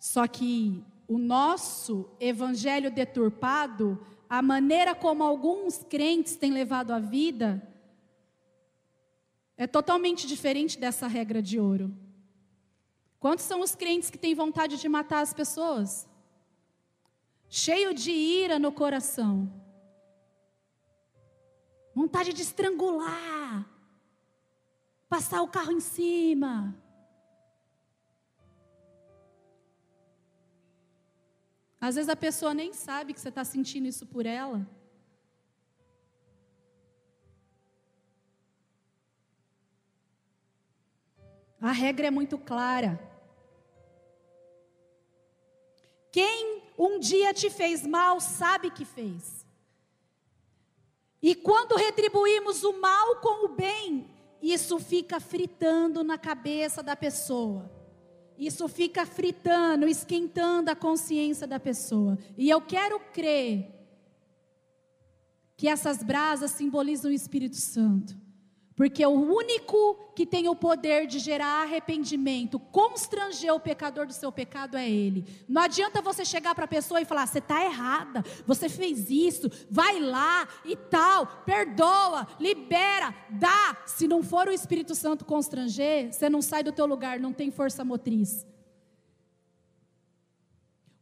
Só 0.00 0.26
que 0.26 0.82
o 1.06 1.18
nosso 1.18 2.08
evangelho 2.18 2.90
deturpado, 2.90 4.00
a 4.30 4.40
maneira 4.40 4.94
como 4.94 5.22
alguns 5.22 5.84
crentes 5.84 6.36
têm 6.36 6.50
levado 6.50 6.90
a 6.90 6.98
vida, 6.98 7.62
é 9.58 9.66
totalmente 9.66 10.26
diferente 10.26 10.78
dessa 10.78 11.06
regra 11.06 11.42
de 11.42 11.60
ouro. 11.60 11.94
Quantos 13.22 13.44
são 13.44 13.60
os 13.60 13.76
crentes 13.76 14.10
que 14.10 14.18
têm 14.18 14.34
vontade 14.34 14.76
de 14.78 14.88
matar 14.88 15.20
as 15.20 15.32
pessoas? 15.32 16.08
Cheio 17.48 17.94
de 17.94 18.10
ira 18.10 18.58
no 18.58 18.72
coração. 18.72 19.48
Vontade 21.94 22.32
de 22.32 22.42
estrangular. 22.42 23.64
Passar 25.08 25.40
o 25.40 25.46
carro 25.46 25.70
em 25.70 25.78
cima. 25.78 26.76
Às 31.80 31.94
vezes 31.94 32.08
a 32.08 32.16
pessoa 32.16 32.52
nem 32.52 32.72
sabe 32.72 33.14
que 33.14 33.20
você 33.20 33.28
está 33.28 33.44
sentindo 33.44 33.86
isso 33.86 34.04
por 34.04 34.26
ela. 34.26 34.68
A 41.60 41.70
regra 41.70 42.08
é 42.08 42.10
muito 42.10 42.36
clara. 42.36 43.11
Quem 46.12 46.62
um 46.78 47.00
dia 47.00 47.32
te 47.32 47.50
fez 47.50 47.86
mal 47.86 48.20
sabe 48.20 48.70
que 48.70 48.84
fez. 48.84 49.46
E 51.22 51.34
quando 51.34 51.76
retribuímos 51.76 52.62
o 52.62 52.80
mal 52.80 53.16
com 53.16 53.46
o 53.46 53.48
bem, 53.48 54.06
isso 54.42 54.78
fica 54.78 55.18
fritando 55.18 56.04
na 56.04 56.18
cabeça 56.18 56.82
da 56.82 56.94
pessoa. 56.94 57.70
Isso 58.36 58.68
fica 58.68 59.06
fritando, 59.06 59.88
esquentando 59.88 60.70
a 60.70 60.76
consciência 60.76 61.46
da 61.46 61.60
pessoa. 61.60 62.18
E 62.36 62.50
eu 62.50 62.60
quero 62.60 62.98
crer 63.12 63.70
que 65.56 65.68
essas 65.68 66.02
brasas 66.02 66.50
simbolizam 66.50 67.10
o 67.10 67.14
Espírito 67.14 67.56
Santo. 67.56 68.21
Porque 68.74 69.04
o 69.04 69.10
único 69.10 70.12
que 70.14 70.24
tem 70.24 70.48
o 70.48 70.56
poder 70.56 71.06
de 71.06 71.18
gerar 71.18 71.62
arrependimento, 71.62 72.58
constranger 72.58 73.54
o 73.54 73.60
pecador 73.60 74.06
do 74.06 74.12
seu 74.12 74.32
pecado 74.32 74.76
é 74.76 74.88
Ele. 74.88 75.26
Não 75.48 75.62
adianta 75.62 76.00
você 76.00 76.24
chegar 76.24 76.54
para 76.54 76.64
a 76.64 76.68
pessoa 76.68 77.00
e 77.00 77.04
falar: 77.04 77.26
você 77.26 77.38
está 77.38 77.64
errada, 77.64 78.24
você 78.46 78.68
fez 78.68 79.10
isso, 79.10 79.50
vai 79.70 80.00
lá 80.00 80.48
e 80.64 80.74
tal, 80.74 81.26
perdoa, 81.44 82.26
libera, 82.40 83.14
dá. 83.28 83.76
Se 83.86 84.08
não 84.08 84.22
for 84.22 84.48
o 84.48 84.52
Espírito 84.52 84.94
Santo 84.94 85.24
constranger, 85.24 86.12
você 86.12 86.30
não 86.30 86.40
sai 86.40 86.62
do 86.62 86.72
teu 86.72 86.86
lugar, 86.86 87.20
não 87.20 87.32
tem 87.32 87.50
força 87.50 87.84
motriz. 87.84 88.46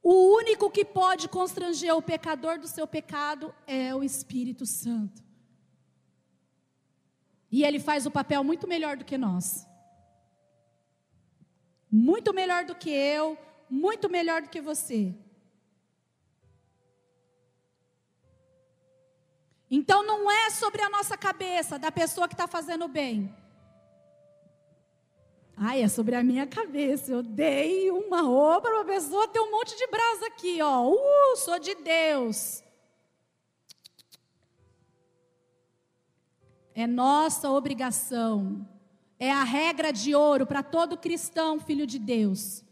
O 0.02 0.34
único 0.36 0.70
que 0.70 0.84
pode 0.84 1.28
constranger 1.28 1.94
o 1.94 2.02
pecador 2.02 2.58
do 2.58 2.66
seu 2.66 2.86
pecado 2.86 3.54
é 3.66 3.94
o 3.94 4.02
Espírito 4.02 4.64
Santo. 4.64 5.29
E 7.50 7.64
ele 7.64 7.80
faz 7.80 8.06
o 8.06 8.10
papel 8.10 8.44
muito 8.44 8.68
melhor 8.68 8.96
do 8.96 9.04
que 9.04 9.18
nós. 9.18 9.66
Muito 11.90 12.32
melhor 12.32 12.64
do 12.64 12.74
que 12.74 12.90
eu, 12.90 13.36
muito 13.68 14.08
melhor 14.08 14.42
do 14.42 14.48
que 14.48 14.60
você. 14.60 15.14
Então 19.70 20.04
não 20.04 20.30
é 20.30 20.50
sobre 20.50 20.82
a 20.82 20.90
nossa 20.90 21.16
cabeça, 21.16 21.78
da 21.78 21.92
pessoa 21.92 22.26
que 22.26 22.34
está 22.34 22.46
fazendo 22.46 22.88
bem. 22.88 23.34
Ai, 25.56 25.82
é 25.82 25.88
sobre 25.88 26.16
a 26.16 26.22
minha 26.22 26.46
cabeça. 26.46 27.12
Eu 27.12 27.22
dei 27.22 27.90
uma 27.90 28.22
roupa 28.22 28.62
para 28.62 28.76
uma 28.76 28.84
pessoa 28.84 29.28
ter 29.28 29.40
um 29.40 29.50
monte 29.50 29.76
de 29.76 29.86
brasa 29.88 30.26
aqui, 30.26 30.60
ó. 30.62 30.88
Uh, 30.88 31.36
sou 31.36 31.58
de 31.58 31.74
Deus. 31.74 32.64
É 36.74 36.86
nossa 36.86 37.50
obrigação. 37.50 38.66
É 39.18 39.30
a 39.30 39.44
regra 39.44 39.92
de 39.92 40.14
ouro 40.14 40.46
para 40.46 40.62
todo 40.62 40.96
cristão, 40.96 41.60
filho 41.60 41.86
de 41.86 41.98
Deus. 41.98 42.64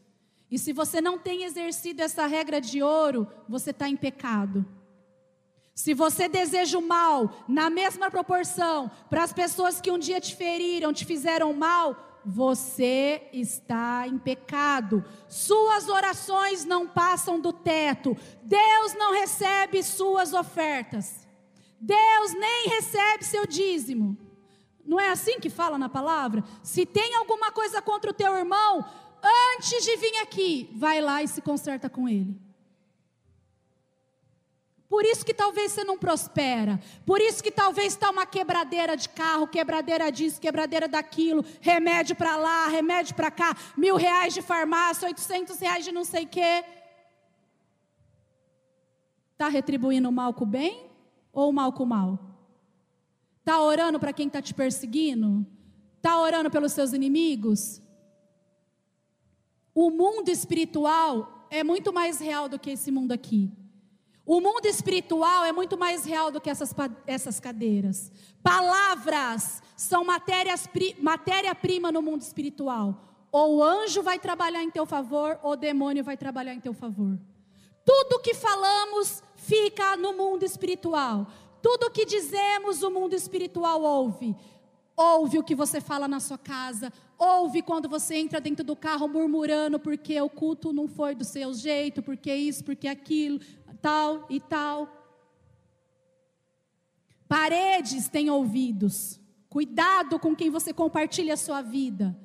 E 0.51 0.59
se 0.59 0.73
você 0.73 1.01
não 1.01 1.19
tem 1.19 1.45
exercido 1.45 2.03
essa 2.03 2.27
regra 2.27 2.61
de 2.61 2.83
ouro, 2.83 3.29
você 3.49 3.71
está 3.71 3.89
em 3.89 3.97
pecado. 3.97 4.65
Se 5.75 5.95
você 5.95 6.29
deseja 6.29 6.79
o 6.79 6.83
mal 6.83 7.45
na 7.47 7.71
mesma 7.71 8.11
proporção 8.11 8.91
para 9.09 9.23
as 9.23 9.33
pessoas 9.33 9.81
que 9.81 9.91
um 9.91 9.99
dia 9.99 10.21
te 10.21 10.35
feriram, 10.35 10.93
te 10.93 11.05
fizeram 11.05 11.53
mal, 11.53 12.21
você 12.25 13.29
está 13.33 14.09
em 14.09 14.19
pecado. 14.19 15.05
Suas 15.29 15.89
orações 15.89 16.65
não 16.65 16.89
passam 16.89 17.39
do 17.39 17.53
teto. 17.53 18.17
Deus 18.43 18.95
não 18.95 19.13
recebe 19.13 19.83
suas 19.83 20.33
ofertas. 20.33 21.28
Deus 21.81 22.35
nem 22.35 22.69
recebe 22.69 23.25
seu 23.25 23.47
dízimo. 23.47 24.17
Não 24.85 24.99
é 24.99 25.11
assim 25.11 25.39
que 25.39 25.51
fala 25.51 25.79
na 25.79 25.89
palavra? 25.89 26.43
Se 26.63 26.87
tem 26.87 27.15
alguma 27.15 27.53
coisa 27.53 27.81
contra 27.83 28.11
o 28.11 28.15
teu 28.15 28.35
irmão, 28.35 28.85
antes 29.55 29.85
de 29.85 29.97
vir 29.97 30.17
aqui, 30.23 30.71
vai 30.75 31.01
lá 31.01 31.23
e 31.23 31.29
se 31.29 31.43
conserta 31.43 31.89
com 31.89 32.09
ele. 32.09 32.41
Por 34.89 35.05
isso 35.05 35.25
que 35.25 35.35
talvez 35.35 35.73
você 35.73 35.85
não 35.85 35.99
prospera. 35.99 36.81
Por 37.05 37.21
isso 37.21 37.43
que 37.43 37.51
talvez 37.51 37.93
está 37.93 38.09
uma 38.09 38.25
quebradeira 38.25 38.97
de 38.97 39.11
carro, 39.11 39.47
quebradeira 39.47 40.11
disso, 40.11 40.41
quebradeira 40.41 40.89
daquilo, 40.89 41.45
remédio 41.61 42.17
para 42.17 42.37
lá, 42.37 42.67
remédio 42.69 43.15
para 43.15 43.31
cá, 43.31 43.55
mil 43.77 43.97
reais 43.97 44.33
de 44.33 44.41
farmácia, 44.41 45.07
oitocentos 45.07 45.61
reais 45.61 45.85
de 45.85 45.93
não 45.93 46.07
sei 46.07 46.25
o 46.25 46.29
quê. 46.29 46.65
Está 49.33 49.49
retribuindo 49.49 50.09
o 50.09 50.13
mal 50.13 50.33
com 50.33 50.45
o 50.45 50.47
bem 50.47 50.88
ou 51.39 51.53
mal 51.53 51.73
com 51.73 51.87
mal? 51.87 52.19
Está 53.39 53.61
orando 53.63 54.01
para 54.01 54.13
quem 54.13 54.27
está 54.27 54.43
te 54.43 54.53
perseguindo? 54.53 55.47
Está 55.97 56.21
orando 56.21 56.51
pelos 56.51 56.73
seus 56.73 56.93
inimigos? 56.93 57.81
O 59.73 59.91
mundo 59.91 60.29
espiritual 60.29 61.47
é 61.49 61.63
muito 61.63 61.93
mais 61.93 62.19
real 62.19 62.49
do 62.49 62.59
que 62.59 62.71
esse 62.71 62.91
mundo 62.91 63.13
aqui. 63.13 63.53
O 64.27 64.41
mundo 64.41 64.67
espiritual 64.67 65.45
é 65.45 65.53
muito 65.53 65.79
mais 65.79 66.05
real 66.05 66.31
do 66.31 66.41
que 66.41 66.51
essas, 66.51 66.75
essas 67.07 67.41
cadeiras. 67.41 68.13
Palavras 68.43 69.63
são 69.77 70.05
matéria-prima 70.05 71.93
no 71.93 72.03
mundo 72.03 72.23
espiritual. 72.23 73.05
Ou 73.31 73.59
o 73.59 73.63
anjo 73.63 74.03
vai 74.03 74.19
trabalhar 74.19 74.63
em 74.63 74.71
teu 74.71 74.85
favor, 74.85 75.39
ou 75.43 75.53
o 75.53 75.57
demônio 75.57 76.03
vai 76.03 76.17
trabalhar 76.17 76.53
em 76.53 76.61
teu 76.61 76.75
favor. 76.75 77.19
Tudo 77.85 78.21
que 78.21 78.35
falamos 78.35 79.23
fica 79.49 79.97
no 79.97 80.13
mundo 80.13 80.45
espiritual. 80.45 81.27
Tudo 81.63 81.91
que 81.91 82.05
dizemos, 82.05 82.83
o 82.83 82.91
mundo 82.91 83.15
espiritual 83.15 83.83
ouve. 83.83 84.37
Ouve 84.95 85.39
o 85.39 85.45
que 85.45 85.55
você 85.55 85.81
fala 85.81 86.07
na 86.07 86.21
sua 86.21 86.37
casa, 86.37 86.93
ouve 87.17 87.63
quando 87.63 87.89
você 87.89 88.17
entra 88.17 88.41
dentro 88.41 88.65
do 88.65 88.75
carro 88.75 89.07
murmurando 89.07 89.79
porque 89.79 90.21
o 90.21 90.29
culto 90.29 90.73
não 90.73 90.89
foi 90.89 91.15
do 91.15 91.25
seu 91.25 91.55
jeito, 91.55 92.03
porque 92.03 92.35
isso, 92.35 92.65
porque 92.65 92.89
aquilo 92.89 93.41
tal 93.81 94.27
e 94.29 94.41
tal. 94.41 94.89
Paredes 97.29 98.09
têm 98.09 98.29
ouvidos. 98.29 99.21
Cuidado 99.49 100.19
com 100.19 100.35
quem 100.35 100.51
você 100.51 100.73
compartilha 100.73 101.35
a 101.35 101.37
sua 101.37 101.63
vida. 101.63 102.17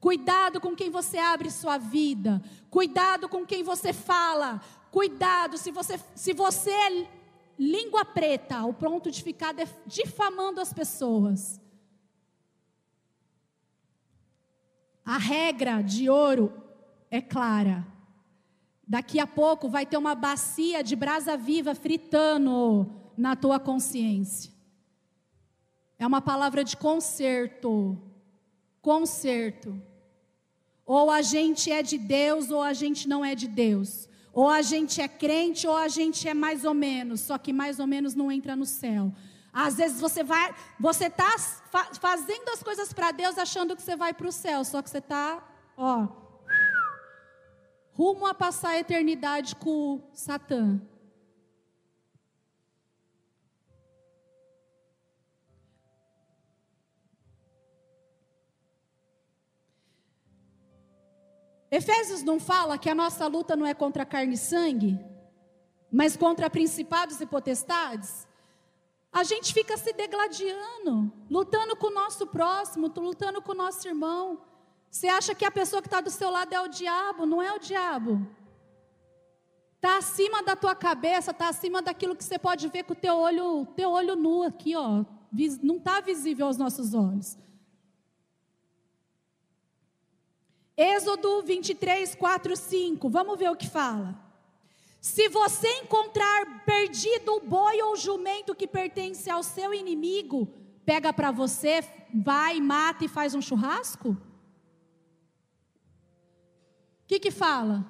Cuidado 0.00 0.60
com 0.60 0.76
quem 0.76 0.90
você 0.90 1.18
abre 1.18 1.50
sua 1.50 1.76
vida. 1.76 2.42
Cuidado 2.70 3.28
com 3.28 3.44
quem 3.44 3.62
você 3.62 3.92
fala. 3.92 4.60
Cuidado 4.90 5.58
se 5.58 5.70
você, 5.70 6.00
se 6.14 6.32
você 6.32 6.70
é 6.70 7.08
língua 7.58 8.04
preta, 8.04 8.56
ao 8.56 8.72
ponto 8.72 9.10
de 9.10 9.22
ficar 9.22 9.54
difamando 9.86 10.60
as 10.60 10.72
pessoas. 10.72 11.60
A 15.04 15.18
regra 15.18 15.82
de 15.82 16.08
ouro 16.08 16.52
é 17.10 17.20
clara. 17.20 17.86
Daqui 18.86 19.18
a 19.18 19.26
pouco 19.26 19.68
vai 19.68 19.84
ter 19.84 19.96
uma 19.96 20.14
bacia 20.14 20.82
de 20.82 20.94
brasa 20.94 21.36
viva 21.36 21.74
fritando 21.74 22.90
na 23.16 23.34
tua 23.34 23.58
consciência. 23.58 24.52
É 25.98 26.06
uma 26.06 26.20
palavra 26.20 26.62
de 26.62 26.76
conserto. 26.76 27.98
Conserto. 28.80 29.80
Ou 30.86 31.10
a 31.10 31.20
gente 31.20 31.70
é 31.70 31.82
de 31.82 31.98
Deus 31.98 32.50
ou 32.50 32.62
a 32.62 32.72
gente 32.72 33.08
não 33.08 33.24
é 33.24 33.34
de 33.34 33.48
Deus. 33.48 34.08
Ou 34.40 34.48
a 34.48 34.62
gente 34.62 35.00
é 35.00 35.08
crente 35.08 35.66
ou 35.66 35.76
a 35.76 35.88
gente 35.88 36.28
é 36.28 36.32
mais 36.32 36.64
ou 36.64 36.72
menos, 36.72 37.22
só 37.22 37.36
que 37.36 37.52
mais 37.52 37.80
ou 37.80 37.88
menos 37.88 38.14
não 38.14 38.30
entra 38.30 38.54
no 38.54 38.64
céu. 38.64 39.12
Às 39.52 39.74
vezes 39.78 40.00
você 40.00 40.22
vai, 40.22 40.54
você 40.78 41.06
está 41.06 41.34
fazendo 42.00 42.48
as 42.50 42.62
coisas 42.62 42.92
para 42.92 43.10
Deus 43.10 43.36
achando 43.36 43.74
que 43.74 43.82
você 43.82 43.96
vai 43.96 44.14
para 44.14 44.28
o 44.28 44.30
céu, 44.30 44.64
só 44.64 44.80
que 44.80 44.90
você 44.90 44.98
está, 44.98 45.42
ó, 45.76 46.06
rumo 47.94 48.26
a 48.26 48.32
passar 48.32 48.68
a 48.68 48.78
eternidade 48.78 49.56
com 49.56 50.08
Satã. 50.12 50.80
Efésios 61.70 62.22
não 62.22 62.40
fala 62.40 62.78
que 62.78 62.88
a 62.88 62.94
nossa 62.94 63.26
luta 63.26 63.54
não 63.54 63.66
é 63.66 63.74
contra 63.74 64.06
carne 64.06 64.34
e 64.34 64.38
sangue, 64.38 64.98
mas 65.92 66.16
contra 66.16 66.48
principados 66.48 67.20
e 67.20 67.26
potestades? 67.26 68.26
A 69.12 69.22
gente 69.22 69.52
fica 69.52 69.76
se 69.76 69.92
degladiando, 69.92 71.12
lutando 71.30 71.76
com 71.76 71.88
o 71.88 71.94
nosso 71.94 72.26
próximo, 72.26 72.92
lutando 72.96 73.42
com 73.42 73.52
o 73.52 73.56
nosso 73.56 73.86
irmão. 73.86 74.40
Você 74.90 75.08
acha 75.08 75.34
que 75.34 75.44
a 75.44 75.50
pessoa 75.50 75.82
que 75.82 75.88
está 75.88 76.00
do 76.00 76.10
seu 76.10 76.30
lado 76.30 76.52
é 76.52 76.60
o 76.60 76.68
diabo? 76.68 77.26
Não 77.26 77.42
é 77.42 77.52
o 77.52 77.58
diabo. 77.58 78.26
Está 79.76 79.98
acima 79.98 80.42
da 80.42 80.56
tua 80.56 80.74
cabeça, 80.74 81.30
está 81.30 81.48
acima 81.48 81.80
daquilo 81.80 82.16
que 82.16 82.24
você 82.24 82.38
pode 82.38 82.68
ver 82.68 82.82
com 82.82 82.94
o 82.94 82.96
teu 82.96 83.16
olho, 83.16 83.66
teu 83.76 83.90
olho 83.90 84.16
nu 84.16 84.42
aqui, 84.42 84.74
ó. 84.74 85.04
Não 85.62 85.76
está 85.76 86.00
visível 86.00 86.46
aos 86.46 86.56
nossos 86.56 86.94
olhos. 86.94 87.38
Êxodo 90.78 91.42
23, 91.42 92.14
4, 92.14 92.56
5. 92.56 93.10
Vamos 93.10 93.36
ver 93.36 93.50
o 93.50 93.56
que 93.56 93.68
fala. 93.68 94.14
Se 95.00 95.28
você 95.28 95.68
encontrar 95.80 96.64
perdido 96.64 97.34
o 97.34 97.40
boi 97.40 97.82
ou 97.82 97.94
o 97.94 97.96
jumento 97.96 98.54
que 98.54 98.68
pertence 98.68 99.28
ao 99.28 99.42
seu 99.42 99.74
inimigo, 99.74 100.46
pega 100.86 101.12
para 101.12 101.32
você, 101.32 101.84
vai, 102.14 102.60
mata 102.60 103.04
e 103.04 103.08
faz 103.08 103.34
um 103.34 103.42
churrasco? 103.42 104.16
que 107.08 107.18
que 107.18 107.30
fala? 107.30 107.84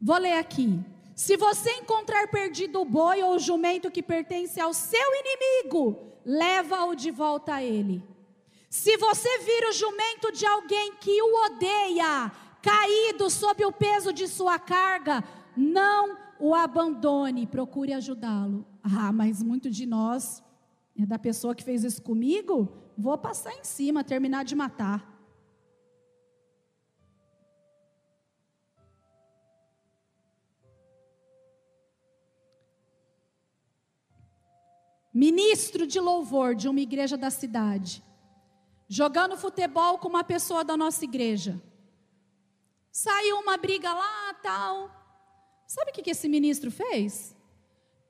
Vou 0.00 0.18
ler 0.18 0.34
aqui. 0.34 0.78
Se 1.16 1.36
você 1.36 1.70
encontrar 1.72 2.28
perdido 2.28 2.80
o 2.80 2.84
boi 2.84 3.22
ou 3.22 3.34
o 3.34 3.38
jumento 3.38 3.90
que 3.90 4.02
pertence 4.02 4.60
ao 4.60 4.74
seu 4.74 5.08
inimigo, 5.20 5.98
leva-o 6.24 6.94
de 6.94 7.10
volta 7.10 7.54
a 7.54 7.62
ele. 7.62 8.11
Se 8.72 8.96
você 8.96 9.28
vir 9.40 9.68
o 9.68 9.72
jumento 9.72 10.32
de 10.32 10.46
alguém 10.46 10.94
que 10.94 11.20
o 11.20 11.44
odeia, 11.44 12.32
caído 12.62 13.28
sob 13.28 13.62
o 13.66 13.70
peso 13.70 14.14
de 14.14 14.26
sua 14.26 14.58
carga, 14.58 15.22
não 15.54 16.16
o 16.40 16.54
abandone, 16.54 17.46
procure 17.46 17.92
ajudá-lo. 17.92 18.64
Ah, 18.82 19.12
mas 19.12 19.42
muito 19.42 19.68
de 19.70 19.84
nós 19.84 20.42
é 20.98 21.04
da 21.04 21.18
pessoa 21.18 21.54
que 21.54 21.62
fez 21.62 21.84
isso 21.84 22.00
comigo, 22.00 22.72
vou 22.96 23.18
passar 23.18 23.52
em 23.52 23.62
cima, 23.62 24.02
terminar 24.02 24.42
de 24.42 24.54
matar. 24.54 25.06
Ministro 35.12 35.86
de 35.86 36.00
louvor 36.00 36.54
de 36.54 36.68
uma 36.68 36.80
igreja 36.80 37.18
da 37.18 37.28
cidade, 37.28 38.02
jogando 38.98 39.38
futebol 39.38 39.96
com 39.96 40.08
uma 40.08 40.22
pessoa 40.22 40.62
da 40.62 40.76
nossa 40.76 41.02
igreja. 41.02 41.58
Saiu 42.90 43.38
uma 43.38 43.56
briga 43.56 43.90
lá, 43.90 44.34
tal. 44.42 44.74
Sabe 45.66 45.92
o 45.92 45.94
que 45.94 46.10
esse 46.10 46.28
ministro 46.28 46.70
fez? 46.70 47.34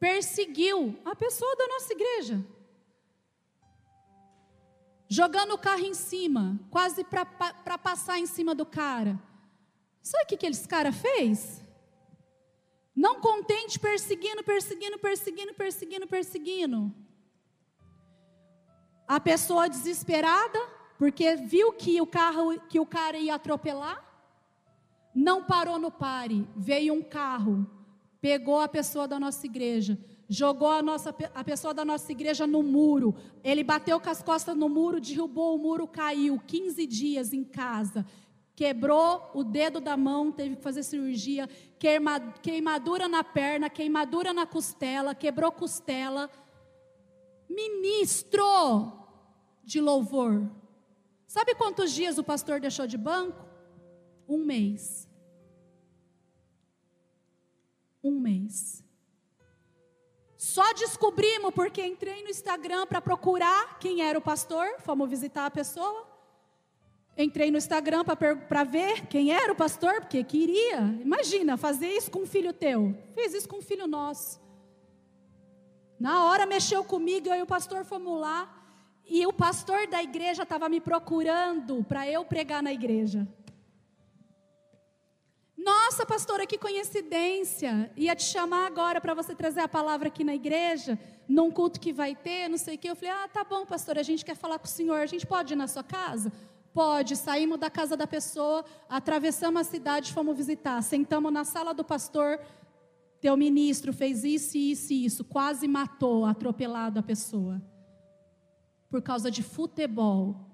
Perseguiu 0.00 0.98
a 1.04 1.14
pessoa 1.14 1.54
da 1.54 1.68
nossa 1.68 1.92
igreja 1.92 2.44
jogando 5.08 5.52
o 5.52 5.58
carro 5.58 5.84
em 5.84 5.92
cima, 5.92 6.58
quase 6.70 7.04
para 7.04 7.76
passar 7.78 8.18
em 8.18 8.26
cima 8.26 8.54
do 8.54 8.64
cara. 8.64 9.20
Sabe 10.02 10.24
o 10.24 10.26
que, 10.26 10.38
que 10.38 10.46
esse 10.46 10.66
cara 10.66 10.90
fez? 10.90 11.62
Não 12.96 13.20
contente, 13.20 13.78
perseguindo, 13.78 14.42
perseguindo, 14.42 14.98
perseguindo, 14.98 15.54
perseguindo, 15.54 16.06
perseguindo. 16.08 16.94
A 19.06 19.20
pessoa 19.20 19.68
desesperada, 19.68 20.58
porque 20.98 21.36
viu 21.36 21.72
que 21.72 22.00
o 22.00 22.06
carro, 22.06 22.58
que 22.68 22.78
o 22.78 22.86
cara 22.86 23.18
ia 23.18 23.34
atropelar, 23.34 24.02
não 25.14 25.44
parou 25.44 25.78
no 25.78 25.90
pare. 25.90 26.46
Veio 26.56 26.94
um 26.94 27.02
carro, 27.02 27.66
pegou 28.20 28.60
a 28.60 28.68
pessoa 28.68 29.06
da 29.06 29.18
nossa 29.18 29.44
igreja, 29.46 29.98
jogou 30.28 30.70
a, 30.70 30.82
nossa, 30.82 31.14
a 31.34 31.44
pessoa 31.44 31.74
da 31.74 31.84
nossa 31.84 32.10
igreja 32.10 32.46
no 32.46 32.62
muro. 32.62 33.14
Ele 33.44 33.62
bateu 33.62 34.00
com 34.00 34.08
as 34.08 34.22
costas 34.22 34.56
no 34.56 34.68
muro, 34.68 35.00
derrubou 35.00 35.54
o 35.54 35.58
muro, 35.58 35.86
caiu. 35.86 36.40
15 36.46 36.86
dias 36.86 37.32
em 37.32 37.44
casa. 37.44 38.06
Quebrou 38.54 39.30
o 39.34 39.42
dedo 39.42 39.80
da 39.80 39.96
mão, 39.96 40.30
teve 40.30 40.56
que 40.56 40.62
fazer 40.62 40.82
cirurgia. 40.82 41.48
Queimadura 42.42 43.08
na 43.08 43.24
perna, 43.24 43.68
queimadura 43.68 44.32
na 44.32 44.46
costela, 44.46 45.14
quebrou 45.14 45.50
costela. 45.50 46.30
Ministro 47.54 48.92
de 49.62 49.80
louvor. 49.80 50.50
Sabe 51.26 51.54
quantos 51.54 51.92
dias 51.92 52.18
o 52.18 52.24
pastor 52.24 52.60
deixou 52.60 52.86
de 52.86 52.98
banco? 52.98 53.46
Um 54.28 54.44
mês. 54.44 55.08
Um 58.02 58.20
mês. 58.20 58.84
Só 60.36 60.74
descobrimos 60.74 61.54
porque 61.54 61.86
entrei 61.86 62.22
no 62.24 62.28
Instagram 62.28 62.84
para 62.86 63.00
procurar 63.00 63.78
quem 63.78 64.02
era 64.02 64.18
o 64.18 64.20
pastor, 64.20 64.74
fomos 64.80 65.08
visitar 65.08 65.46
a 65.46 65.50
pessoa. 65.50 66.12
Entrei 67.16 67.48
no 67.50 67.58
Instagram 67.58 68.04
para 68.04 68.64
ver 68.64 69.06
quem 69.06 69.32
era 69.32 69.52
o 69.52 69.56
pastor, 69.56 70.00
porque 70.00 70.24
queria. 70.24 70.78
Imagina, 71.00 71.56
fazer 71.56 71.88
isso 71.88 72.10
com 72.10 72.22
um 72.22 72.26
filho 72.26 72.52
teu. 72.52 72.92
Fez 73.14 73.34
isso 73.34 73.48
com 73.48 73.58
um 73.58 73.62
filho 73.62 73.86
nosso. 73.86 74.41
Na 76.02 76.24
hora 76.24 76.44
mexeu 76.46 76.82
comigo, 76.82 77.28
eu 77.28 77.36
e 77.36 77.42
o 77.42 77.46
pastor 77.46 77.84
fomos 77.84 78.20
lá. 78.20 78.52
E 79.06 79.24
o 79.24 79.32
pastor 79.32 79.86
da 79.86 80.02
igreja 80.02 80.42
estava 80.42 80.68
me 80.68 80.80
procurando 80.80 81.84
para 81.84 82.08
eu 82.08 82.24
pregar 82.24 82.60
na 82.60 82.72
igreja. 82.72 83.20
Nossa, 85.56 86.04
pastora, 86.04 86.44
que 86.44 86.58
coincidência. 86.58 87.88
Ia 87.96 88.16
te 88.16 88.24
chamar 88.24 88.66
agora 88.66 89.00
para 89.00 89.14
você 89.14 89.32
trazer 89.32 89.60
a 89.60 89.68
palavra 89.68 90.08
aqui 90.08 90.24
na 90.24 90.34
igreja, 90.34 90.98
num 91.28 91.52
culto 91.52 91.78
que 91.78 91.92
vai 91.92 92.16
ter, 92.16 92.48
não 92.48 92.58
sei 92.58 92.74
o 92.74 92.78
quê. 92.78 92.90
Eu 92.90 92.96
falei: 92.96 93.12
Ah, 93.12 93.28
tá 93.28 93.44
bom, 93.44 93.64
pastora, 93.64 94.00
a 94.00 94.02
gente 94.02 94.24
quer 94.24 94.34
falar 94.34 94.58
com 94.58 94.66
o 94.66 94.68
senhor. 94.68 94.98
A 94.98 95.06
gente 95.06 95.24
pode 95.24 95.52
ir 95.52 95.56
na 95.56 95.68
sua 95.68 95.84
casa? 95.84 96.32
Pode. 96.74 97.14
Saímos 97.14 97.60
da 97.60 97.70
casa 97.70 97.96
da 97.96 98.08
pessoa, 98.08 98.64
atravessamos 98.88 99.60
a 99.60 99.64
cidade, 99.64 100.12
fomos 100.12 100.36
visitar. 100.36 100.82
Sentamos 100.82 101.32
na 101.32 101.44
sala 101.44 101.72
do 101.72 101.84
pastor. 101.84 102.40
Teu 103.22 103.37
ministro 103.37 103.92
fez 103.92 104.24
isso, 104.24 104.58
isso 104.58 104.92
e 104.92 105.04
isso. 105.04 105.24
Quase 105.24 105.68
matou, 105.68 106.26
atropelado 106.26 106.98
a 106.98 107.02
pessoa 107.04 107.62
por 108.90 109.00
causa 109.00 109.30
de 109.30 109.44
futebol. 109.44 110.44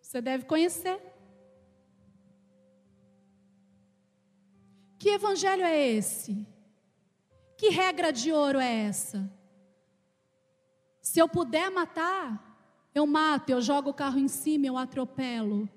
Você 0.00 0.20
deve 0.20 0.44
conhecer. 0.44 1.02
Que 5.00 5.08
evangelho 5.08 5.64
é 5.64 5.76
esse? 5.76 6.46
Que 7.56 7.68
regra 7.70 8.12
de 8.12 8.30
ouro 8.30 8.60
é 8.60 8.72
essa? 8.84 9.28
Se 11.02 11.18
eu 11.18 11.28
puder 11.28 11.72
matar, 11.72 12.56
eu 12.94 13.04
mato, 13.04 13.50
eu 13.50 13.60
jogo 13.60 13.90
o 13.90 13.94
carro 13.94 14.20
em 14.20 14.28
cima, 14.28 14.66
eu 14.66 14.78
atropelo. 14.78 15.68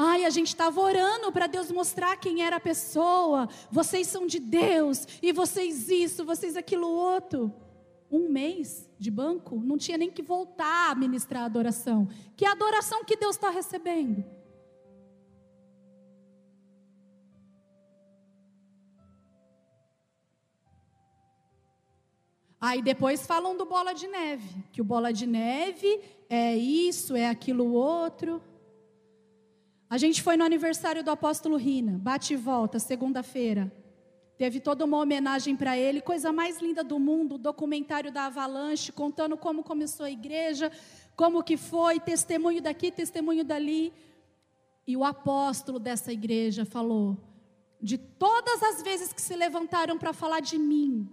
Ai, 0.00 0.24
a 0.24 0.30
gente 0.30 0.46
estava 0.46 0.80
orando 0.80 1.32
para 1.32 1.48
Deus 1.48 1.72
mostrar 1.72 2.16
quem 2.16 2.40
era 2.40 2.54
a 2.54 2.60
pessoa. 2.60 3.48
Vocês 3.68 4.06
são 4.06 4.28
de 4.28 4.38
Deus, 4.38 5.04
e 5.20 5.32
vocês 5.32 5.88
isso, 5.88 6.24
vocês 6.24 6.56
aquilo 6.56 6.86
outro. 6.86 7.52
Um 8.08 8.28
mês 8.28 8.88
de 8.96 9.10
banco, 9.10 9.56
não 9.56 9.76
tinha 9.76 9.98
nem 9.98 10.08
que 10.08 10.22
voltar 10.22 10.92
a 10.92 10.94
ministrar 10.94 11.42
a 11.42 11.46
adoração. 11.46 12.08
Que 12.36 12.46
adoração 12.46 13.04
que 13.04 13.16
Deus 13.16 13.34
está 13.34 13.50
recebendo? 13.50 14.24
Aí 22.60 22.82
depois 22.82 23.26
falam 23.26 23.56
do 23.56 23.64
bola 23.66 23.92
de 23.92 24.06
neve, 24.06 24.64
que 24.72 24.80
o 24.80 24.84
bola 24.84 25.12
de 25.12 25.26
neve 25.26 26.00
é 26.30 26.56
isso, 26.56 27.16
é 27.16 27.28
aquilo 27.28 27.72
outro. 27.72 28.40
A 29.90 29.96
gente 29.96 30.22
foi 30.22 30.36
no 30.36 30.44
aniversário 30.44 31.02
do 31.02 31.10
apóstolo 31.10 31.56
Rina, 31.56 31.98
bate 31.98 32.34
e 32.34 32.36
volta, 32.36 32.78
segunda-feira. 32.78 33.72
Teve 34.36 34.60
toda 34.60 34.84
uma 34.84 34.98
homenagem 34.98 35.56
para 35.56 35.76
ele, 35.76 36.02
coisa 36.02 36.30
mais 36.30 36.60
linda 36.60 36.84
do 36.84 36.98
mundo, 36.98 37.36
o 37.36 37.38
documentário 37.38 38.12
da 38.12 38.26
Avalanche, 38.26 38.92
contando 38.92 39.36
como 39.36 39.64
começou 39.64 40.04
a 40.04 40.10
igreja, 40.10 40.70
como 41.16 41.42
que 41.42 41.56
foi, 41.56 41.98
testemunho 41.98 42.60
daqui, 42.60 42.92
testemunho 42.92 43.44
dali. 43.44 43.92
E 44.86 44.96
o 44.96 45.04
apóstolo 45.04 45.78
dessa 45.78 46.12
igreja 46.12 46.66
falou: 46.66 47.16
de 47.80 47.96
todas 47.96 48.62
as 48.62 48.82
vezes 48.82 49.12
que 49.12 49.22
se 49.22 49.34
levantaram 49.34 49.98
para 49.98 50.12
falar 50.12 50.40
de 50.40 50.58
mim, 50.58 51.08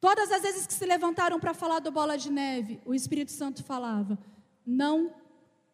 todas 0.00 0.32
as 0.32 0.42
vezes 0.42 0.66
que 0.66 0.74
se 0.74 0.84
levantaram 0.84 1.38
para 1.38 1.54
falar 1.54 1.78
do 1.78 1.92
bola 1.92 2.18
de 2.18 2.30
neve, 2.30 2.80
o 2.84 2.92
Espírito 2.92 3.30
Santo 3.30 3.62
falava: 3.62 4.18
não 4.66 5.14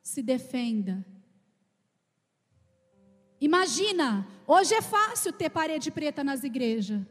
se 0.03 0.23
defenda, 0.23 1.05
Imagina, 3.45 4.27
hoje 4.47 4.73
é 4.75 4.81
fácil 4.81 5.31
ter 5.31 5.51
parede 5.51 5.91
preta 5.91 6.25
nas 6.25 6.45
igrejas. 6.45 7.03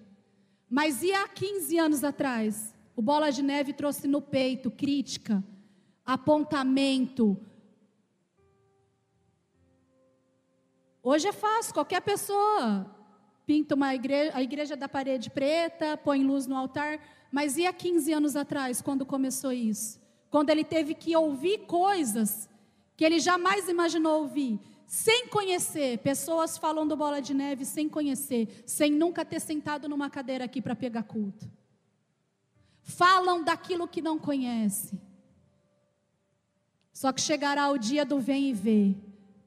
Mas 0.67 1.03
e 1.03 1.13
há 1.13 1.27
15 1.27 1.77
anos 1.77 2.03
atrás? 2.03 2.73
O 2.95 3.03
Bola 3.03 3.31
de 3.31 3.43
Neve 3.43 3.71
trouxe 3.71 4.07
no 4.07 4.19
peito 4.19 4.71
crítica, 4.71 5.43
apontamento. 6.03 7.37
Hoje 11.03 11.27
é 11.27 11.31
fácil, 11.31 11.71
qualquer 11.75 12.01
pessoa 12.01 12.89
pinta 13.45 13.75
uma 13.75 13.93
igreja, 13.93 14.31
a 14.33 14.41
igreja 14.41 14.75
da 14.75 14.89
parede 14.89 15.29
preta, 15.29 15.95
põe 15.97 16.23
luz 16.23 16.47
no 16.47 16.57
altar. 16.57 16.99
Mas 17.31 17.57
e 17.57 17.67
há 17.67 17.71
15 17.71 18.11
anos 18.11 18.35
atrás, 18.35 18.81
quando 18.81 19.05
começou 19.05 19.51
isso? 19.51 20.01
Quando 20.31 20.49
ele 20.49 20.63
teve 20.63 20.95
que 20.95 21.15
ouvir 21.15 21.67
coisas 21.67 22.49
que 22.97 23.05
ele 23.05 23.19
jamais 23.19 23.69
imaginou 23.69 24.21
ouvir 24.21 24.59
sem 24.93 25.27
conhecer, 25.27 25.97
pessoas 25.97 26.55
falam 26.55 26.87
do 26.87 26.95
bola 26.95 27.19
de 27.19 27.33
neve 27.33 27.65
sem 27.65 27.89
conhecer, 27.89 28.63
sem 28.63 28.91
nunca 28.91 29.25
ter 29.25 29.39
sentado 29.39 29.89
numa 29.89 30.07
cadeira 30.07 30.45
aqui 30.45 30.61
para 30.61 30.75
pegar 30.75 31.01
culto. 31.01 31.49
Falam 32.83 33.43
daquilo 33.43 33.87
que 33.87 34.03
não 34.03 34.19
conhece. 34.19 35.01
Só 36.93 37.11
que 37.11 37.21
chegará 37.21 37.71
o 37.71 37.77
dia 37.79 38.05
do 38.05 38.19
vem 38.19 38.51
e 38.51 38.53
vê. 38.53 38.95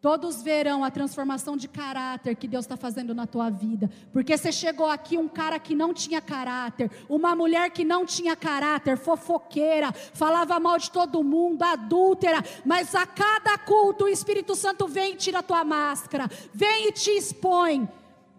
Todos 0.07 0.41
verão 0.41 0.85
a 0.85 0.91
transformação 0.93 1.57
de 1.57 1.67
caráter 1.67 2.37
que 2.37 2.47
Deus 2.47 2.65
está 2.65 2.77
fazendo 2.77 3.13
na 3.13 3.27
tua 3.27 3.51
vida. 3.51 3.91
Porque 4.13 4.39
você 4.39 4.53
chegou 4.53 4.87
aqui 4.87 5.19
um 5.19 5.27
cara 5.27 5.59
que 5.59 5.75
não 5.75 5.93
tinha 5.93 6.21
caráter, 6.21 6.89
uma 7.09 7.35
mulher 7.35 7.71
que 7.71 7.85
não 7.85 8.07
tinha 8.07 8.37
caráter, 8.37 8.97
fofoqueira, 8.97 9.91
falava 9.91 10.61
mal 10.61 10.79
de 10.79 10.93
todo 10.93 11.25
mundo, 11.25 11.65
adúltera. 11.65 12.39
Mas 12.65 12.95
a 12.95 13.05
cada 13.05 13.59
culto 13.59 14.05
o 14.05 14.09
Espírito 14.09 14.55
Santo 14.55 14.87
vem 14.87 15.15
e 15.15 15.17
tira 15.17 15.41
a 15.41 15.43
tua 15.43 15.65
máscara, 15.65 16.31
vem 16.55 16.87
e 16.87 16.93
te 16.93 17.11
expõe 17.11 17.89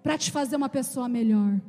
para 0.01 0.17
te 0.17 0.31
fazer 0.31 0.55
uma 0.55 0.69
pessoa 0.69 1.09
melhor. 1.09 1.59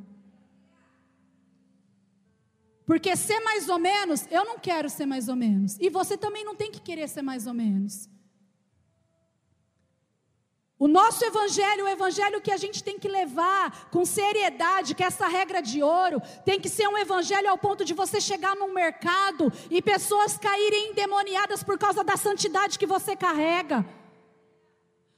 Porque 2.86 3.16
ser 3.16 3.40
mais 3.40 3.68
ou 3.68 3.80
menos, 3.80 4.28
eu 4.30 4.44
não 4.44 4.60
quero 4.60 4.88
ser 4.88 5.06
mais 5.06 5.28
ou 5.28 5.34
menos. 5.34 5.76
E 5.80 5.90
você 5.90 6.16
também 6.16 6.44
não 6.44 6.54
tem 6.54 6.70
que 6.70 6.80
querer 6.80 7.08
ser 7.08 7.22
mais 7.22 7.48
ou 7.48 7.52
menos. 7.52 8.08
O 10.78 10.86
nosso 10.86 11.24
evangelho, 11.24 11.86
o 11.86 11.88
evangelho 11.88 12.40
que 12.40 12.52
a 12.52 12.56
gente 12.56 12.84
tem 12.84 13.00
que 13.00 13.08
levar 13.08 13.88
com 13.90 14.04
seriedade, 14.04 14.94
que 14.94 15.02
essa 15.02 15.26
regra 15.26 15.60
de 15.60 15.82
ouro, 15.82 16.22
tem 16.44 16.60
que 16.60 16.68
ser 16.68 16.86
um 16.86 16.96
evangelho 16.96 17.50
ao 17.50 17.58
ponto 17.58 17.84
de 17.84 17.92
você 17.92 18.20
chegar 18.20 18.54
num 18.54 18.72
mercado 18.72 19.52
e 19.68 19.82
pessoas 19.82 20.38
caírem 20.38 20.90
endemoniadas 20.90 21.64
por 21.64 21.76
causa 21.76 22.04
da 22.04 22.16
santidade 22.16 22.78
que 22.78 22.86
você 22.86 23.16
carrega. 23.16 23.84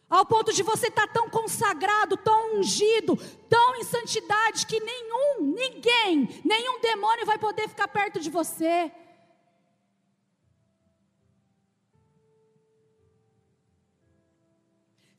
Ao 0.09 0.25
ponto 0.25 0.51
de 0.51 0.63
você 0.63 0.87
estar 0.87 1.07
tá 1.07 1.13
tão 1.13 1.29
consagrado, 1.29 2.17
tão 2.17 2.57
ungido, 2.57 3.15
tão 3.49 3.77
em 3.77 3.85
santidade 3.85 4.67
que 4.67 4.81
nenhum, 4.81 5.43
ninguém, 5.43 6.41
nenhum 6.43 6.81
demônio 6.81 7.27
vai 7.27 7.39
poder 7.39 7.69
ficar 7.69 7.87
perto 7.87 8.19
de 8.19 8.31
você. 8.31 8.91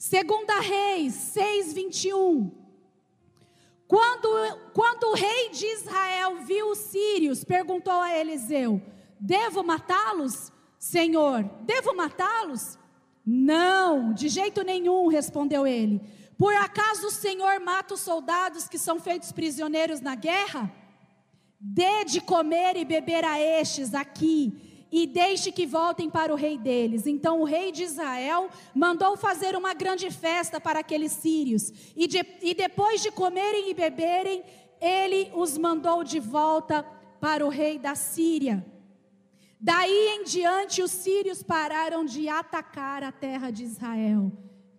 Segunda 0.01 0.59
Reis 0.61 1.13
6, 1.13 1.73
21. 1.73 2.51
Quando, 3.87 4.29
quando 4.73 5.03
o 5.03 5.13
rei 5.13 5.49
de 5.51 5.63
Israel 5.63 6.37
viu 6.37 6.71
os 6.71 6.79
sírios, 6.79 7.43
perguntou 7.43 7.93
a 7.93 8.17
Eliseu: 8.17 8.81
Devo 9.19 9.63
matá-los, 9.63 10.51
Senhor? 10.79 11.43
Devo 11.67 11.95
matá-los? 11.95 12.79
Não, 13.23 14.11
de 14.11 14.27
jeito 14.27 14.63
nenhum, 14.63 15.05
respondeu 15.05 15.67
ele. 15.67 16.01
Por 16.35 16.55
acaso 16.55 17.05
o 17.05 17.11
Senhor 17.11 17.59
mata 17.59 17.93
os 17.93 17.99
soldados 17.99 18.67
que 18.67 18.79
são 18.79 18.99
feitos 18.99 19.31
prisioneiros 19.31 20.01
na 20.01 20.15
guerra? 20.15 20.73
Dê 21.59 22.05
de 22.05 22.21
comer 22.21 22.75
e 22.75 22.83
beber 22.83 23.23
a 23.23 23.39
estes 23.39 23.93
aqui 23.93 24.70
e 24.91 25.07
deixe 25.07 25.51
que 25.51 25.65
voltem 25.65 26.09
para 26.09 26.33
o 26.33 26.35
rei 26.35 26.57
deles. 26.57 27.07
Então 27.07 27.41
o 27.41 27.45
rei 27.45 27.71
de 27.71 27.83
Israel 27.83 28.49
mandou 28.75 29.15
fazer 29.15 29.55
uma 29.55 29.73
grande 29.73 30.11
festa 30.11 30.59
para 30.59 30.79
aqueles 30.79 31.11
sírios, 31.11 31.71
e, 31.95 32.07
de, 32.07 32.25
e 32.41 32.53
depois 32.53 33.01
de 33.01 33.11
comerem 33.11 33.69
e 33.69 33.73
beberem, 33.73 34.43
ele 34.81 35.31
os 35.33 35.57
mandou 35.57 36.03
de 36.03 36.19
volta 36.19 36.83
para 37.19 37.45
o 37.45 37.49
rei 37.49 37.77
da 37.77 37.95
Síria. 37.95 38.65
Daí 39.59 40.15
em 40.15 40.23
diante, 40.23 40.81
os 40.81 40.89
sírios 40.89 41.43
pararam 41.43 42.03
de 42.03 42.27
atacar 42.27 43.03
a 43.03 43.11
terra 43.11 43.51
de 43.51 43.63
Israel. 43.63 44.31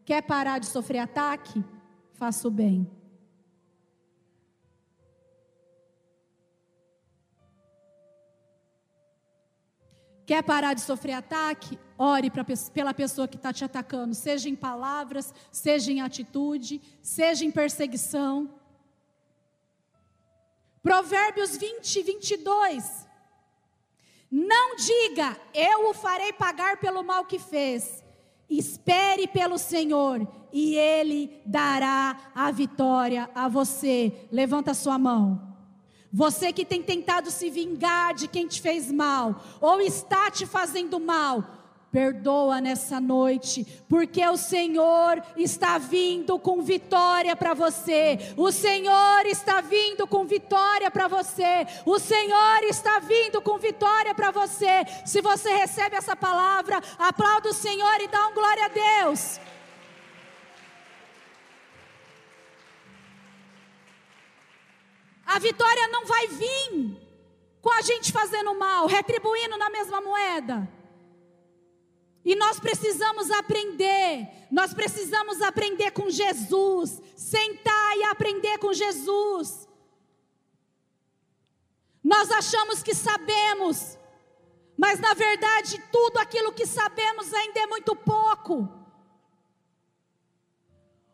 Quer 0.05 0.23
parar 0.23 0.59
de 0.59 0.67
sofrer 0.67 0.99
ataque? 0.99 1.65
Faça 2.15 2.49
o 2.49 2.51
bem. 2.51 2.91
Quer 10.25 10.43
parar 10.43 10.75
de 10.75 10.81
sofrer 10.81 11.15
ataque? 11.15 11.79
Ore 11.99 12.31
pra, 12.31 12.45
pela 12.73 12.95
pessoa 12.95 13.29
que 13.29 13.37
está 13.37 13.53
te 13.53 13.65
atacando, 13.65 14.15
seja 14.15 14.49
em 14.49 14.55
palavras, 14.55 15.33
seja 15.51 15.91
em 15.93 16.01
atitude, 16.01 16.81
seja 17.03 17.45
em 17.45 17.51
perseguição. 17.51 18.51
Provérbios 20.83 21.57
20, 21.57 22.03
22. 22.03 23.07
Não 24.31 24.77
diga, 24.77 25.37
eu 25.53 25.91
o 25.91 25.95
farei 25.95 26.33
pagar 26.33 26.79
pelo 26.79 27.03
mal 27.03 27.25
que 27.25 27.39
fez. 27.39 28.03
Espere 28.49 29.27
pelo 29.27 29.59
Senhor 29.59 30.27
e 30.53 30.75
Ele 30.75 31.41
dará 31.47 32.33
a 32.35 32.51
vitória 32.51 33.31
a 33.35 33.49
você. 33.49 34.27
Levanta 34.31 34.75
sua 34.75 34.99
mão. 34.99 35.52
Você 36.13 36.53
que 36.53 36.65
tem 36.65 36.83
tentado 36.83 37.31
se 37.31 37.49
vingar 37.49 38.15
de 38.15 38.29
quem 38.29 38.47
te 38.47 38.61
fez 38.61 38.93
mal, 38.93 39.43
ou 39.61 39.81
está 39.81 40.31
te 40.31 40.45
fazendo 40.45 41.01
mal, 41.01 41.43
Perdoa 41.93 42.59
nessa 42.59 42.99
noite, 42.99 43.67
porque 43.87 44.27
o 44.27 44.39
Senhor 44.39 45.23
está 45.37 45.77
vindo 45.77 46.39
com 46.39 46.63
vitória 46.63 47.37
para 47.37 47.53
você. 47.53 48.19
O 48.35 48.51
Senhor 48.51 49.27
está 49.27 49.61
vindo 49.61 50.07
com 50.07 50.25
vitória 50.25 50.91
para 50.91 51.07
você. 51.07 51.67
O 51.85 51.99
Senhor 51.99 52.65
está 52.65 52.99
vindo 52.99 53.43
com 53.43 53.59
vitória 53.59 54.15
para 54.15 54.31
você. 54.31 54.87
Se 55.05 55.21
você 55.21 55.51
recebe 55.51 55.95
essa 55.95 56.17
palavra, 56.17 56.81
aplauda 56.99 57.51
o 57.51 57.55
Senhor 57.55 58.01
e 58.01 58.09
dá 58.09 58.27
um 58.29 58.33
glória 58.33 58.65
a 58.65 58.69
Deus. 58.69 59.39
A 65.35 65.39
vitória 65.39 65.89
não 65.89 66.05
vai 66.05 66.27
vir 66.29 67.01
com 67.63 67.73
a 67.73 67.81
gente 67.81 68.13
fazendo 68.13 68.55
mal, 68.55 68.87
retribuindo 68.87 69.57
na 69.57 69.71
mesma 69.71 69.99
moeda. 69.99 70.69
E 72.23 72.37
nós 72.37 72.61
precisamos 72.61 73.31
aprender, 73.31 74.29
nós 74.51 74.75
precisamos 74.75 75.41
aprender 75.41 75.91
com 75.93 76.11
Jesus, 76.11 77.01
sentar 77.17 77.97
e 77.97 78.05
aprender 78.05 78.59
com 78.59 78.75
Jesus. 78.75 79.67
Nós 82.05 82.31
achamos 82.31 82.83
que 82.83 82.95
sabemos, 82.95 83.99
mas 84.77 85.01
na 85.01 85.15
verdade 85.15 85.83
tudo 85.91 86.19
aquilo 86.19 86.53
que 86.53 86.67
sabemos 86.67 87.33
ainda 87.33 87.61
é 87.61 87.67
muito 87.67 87.97
pouco. 87.97 88.82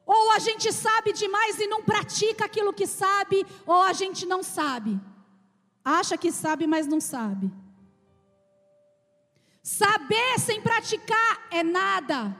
Ou 0.08 0.32
a 0.32 0.38
gente 0.38 0.72
sabe 0.72 1.12
demais 1.12 1.60
e 1.60 1.66
não 1.66 1.82
pratica 1.82 2.46
aquilo 2.46 2.72
que 2.72 2.86
sabe, 2.86 3.46
ou 3.66 3.82
a 3.82 3.92
gente 3.92 4.24
não 4.24 4.42
sabe. 4.42 4.98
Acha 5.84 6.16
que 6.16 6.32
sabe, 6.32 6.66
mas 6.66 6.86
não 6.86 6.98
sabe. 6.98 7.52
Saber 9.62 10.38
sem 10.38 10.62
praticar 10.62 11.46
é 11.50 11.62
nada. 11.62 12.34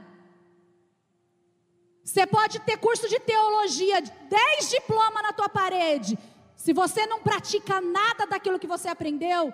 Você 2.02 2.26
pode 2.26 2.58
ter 2.60 2.78
curso 2.78 3.06
de 3.06 3.20
teologia, 3.20 4.00
10 4.00 4.70
diplomas 4.70 5.22
na 5.22 5.34
tua 5.34 5.50
parede. 5.50 6.18
Se 6.56 6.72
você 6.72 7.04
não 7.06 7.20
pratica 7.20 7.82
nada 7.82 8.26
daquilo 8.26 8.58
que 8.58 8.66
você 8.66 8.88
aprendeu, 8.88 9.52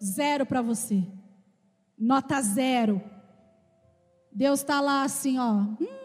zero 0.00 0.46
para 0.46 0.62
você. 0.62 1.02
Nota 1.98 2.40
zero. 2.40 3.02
Deus 4.30 4.60
está 4.60 4.80
lá 4.80 5.02
assim, 5.02 5.36
ó. 5.40 5.50
Hum, 5.50 6.01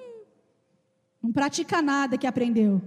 não 1.21 1.31
pratica 1.31 1.81
nada 1.81 2.17
que 2.17 2.27
aprendeu. 2.27 2.81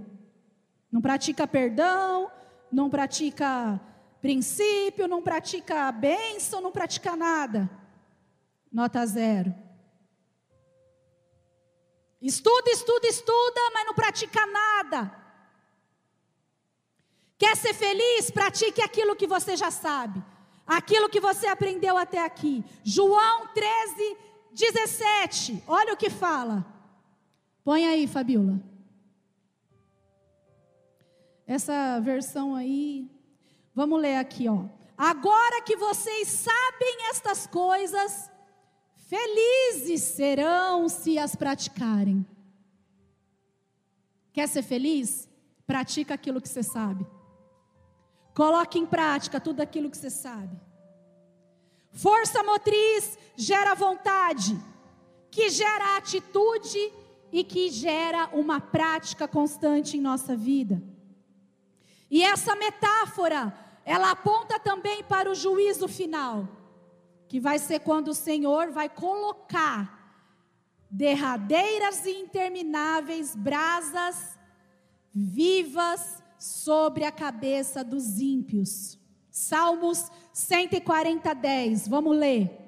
Não 0.91 1.01
pratica 1.01 1.47
perdão, 1.47 2.31
não 2.71 2.89
pratica 2.89 3.79
princípio, 4.21 5.07
não 5.07 5.21
pratica 5.21 5.91
bênção, 5.91 6.61
não 6.61 6.71
pratica 6.71 7.15
nada. 7.15 7.69
Nota 8.71 9.05
zero. 9.05 9.53
Estuda, 12.21 12.69
estuda, 12.69 13.07
estuda, 13.07 13.61
mas 13.73 13.85
não 13.85 13.93
pratica 13.93 14.45
nada. 14.45 15.21
Quer 17.37 17.57
ser 17.57 17.73
feliz? 17.73 18.29
Pratique 18.29 18.81
aquilo 18.81 19.15
que 19.15 19.25
você 19.25 19.57
já 19.57 19.71
sabe. 19.71 20.23
Aquilo 20.67 21.09
que 21.09 21.19
você 21.19 21.47
aprendeu 21.47 21.97
até 21.97 22.23
aqui. 22.23 22.63
João 22.83 23.47
13, 23.47 24.17
17. 24.51 25.63
Olha 25.67 25.93
o 25.93 25.97
que 25.97 26.09
fala. 26.11 26.63
Põe 27.63 27.85
aí, 27.85 28.07
Fabiola. 28.07 28.59
Essa 31.45 31.99
versão 31.99 32.55
aí 32.55 33.09
Vamos 33.73 34.01
ler 34.01 34.17
aqui, 34.17 34.49
ó. 34.49 34.65
Agora 34.97 35.61
que 35.63 35.75
vocês 35.75 36.27
sabem 36.27 37.09
estas 37.09 37.47
coisas, 37.47 38.29
felizes 38.95 40.01
serão 40.01 40.89
se 40.89 41.17
as 41.17 41.35
praticarem. 41.35 42.25
Quer 44.33 44.47
ser 44.47 44.61
feliz? 44.61 45.27
Pratica 45.65 46.13
aquilo 46.13 46.41
que 46.41 46.49
você 46.49 46.61
sabe. 46.61 47.05
Coloque 48.35 48.77
em 48.77 48.85
prática 48.85 49.39
tudo 49.39 49.61
aquilo 49.61 49.89
que 49.89 49.97
você 49.97 50.09
sabe. 50.09 50.59
Força 51.93 52.43
motriz 52.43 53.17
gera 53.35 53.73
vontade, 53.73 54.57
que 55.29 55.49
gera 55.49 55.97
atitude 55.97 56.91
e 57.31 57.43
que 57.43 57.69
gera 57.69 58.29
uma 58.33 58.59
prática 58.59 59.27
constante 59.27 59.97
em 59.97 60.01
nossa 60.01 60.35
vida. 60.35 60.81
E 62.09 62.23
essa 62.23 62.55
metáfora, 62.55 63.53
ela 63.85 64.11
aponta 64.11 64.59
também 64.59 65.03
para 65.03 65.31
o 65.31 65.35
juízo 65.35 65.87
final, 65.87 66.47
que 67.27 67.39
vai 67.39 67.57
ser 67.57 67.79
quando 67.79 68.09
o 68.09 68.13
Senhor 68.13 68.71
vai 68.71 68.89
colocar 68.89 69.99
derradeiras 70.89 72.05
e 72.05 72.11
intermináveis 72.11 73.33
brasas 73.33 74.37
vivas 75.13 76.21
sobre 76.37 77.05
a 77.05 77.11
cabeça 77.11 77.83
dos 77.83 78.19
ímpios. 78.19 78.99
Salmos 79.29 80.11
140, 80.33 81.33
10. 81.33 81.87
Vamos 81.87 82.17
ler. 82.17 82.60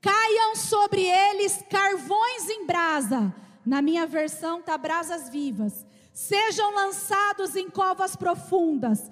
Caiam 0.00 0.56
sobre 0.56 1.02
eles 1.02 1.62
carvões 1.68 2.48
em 2.48 2.66
brasa. 2.66 3.34
Na 3.64 3.82
minha 3.82 4.06
versão 4.06 4.60
está 4.60 4.78
brasas 4.78 5.28
vivas 5.28 5.86
sejam 6.18 6.74
lançados 6.74 7.54
em 7.54 7.70
covas 7.70 8.16
profundas, 8.16 9.08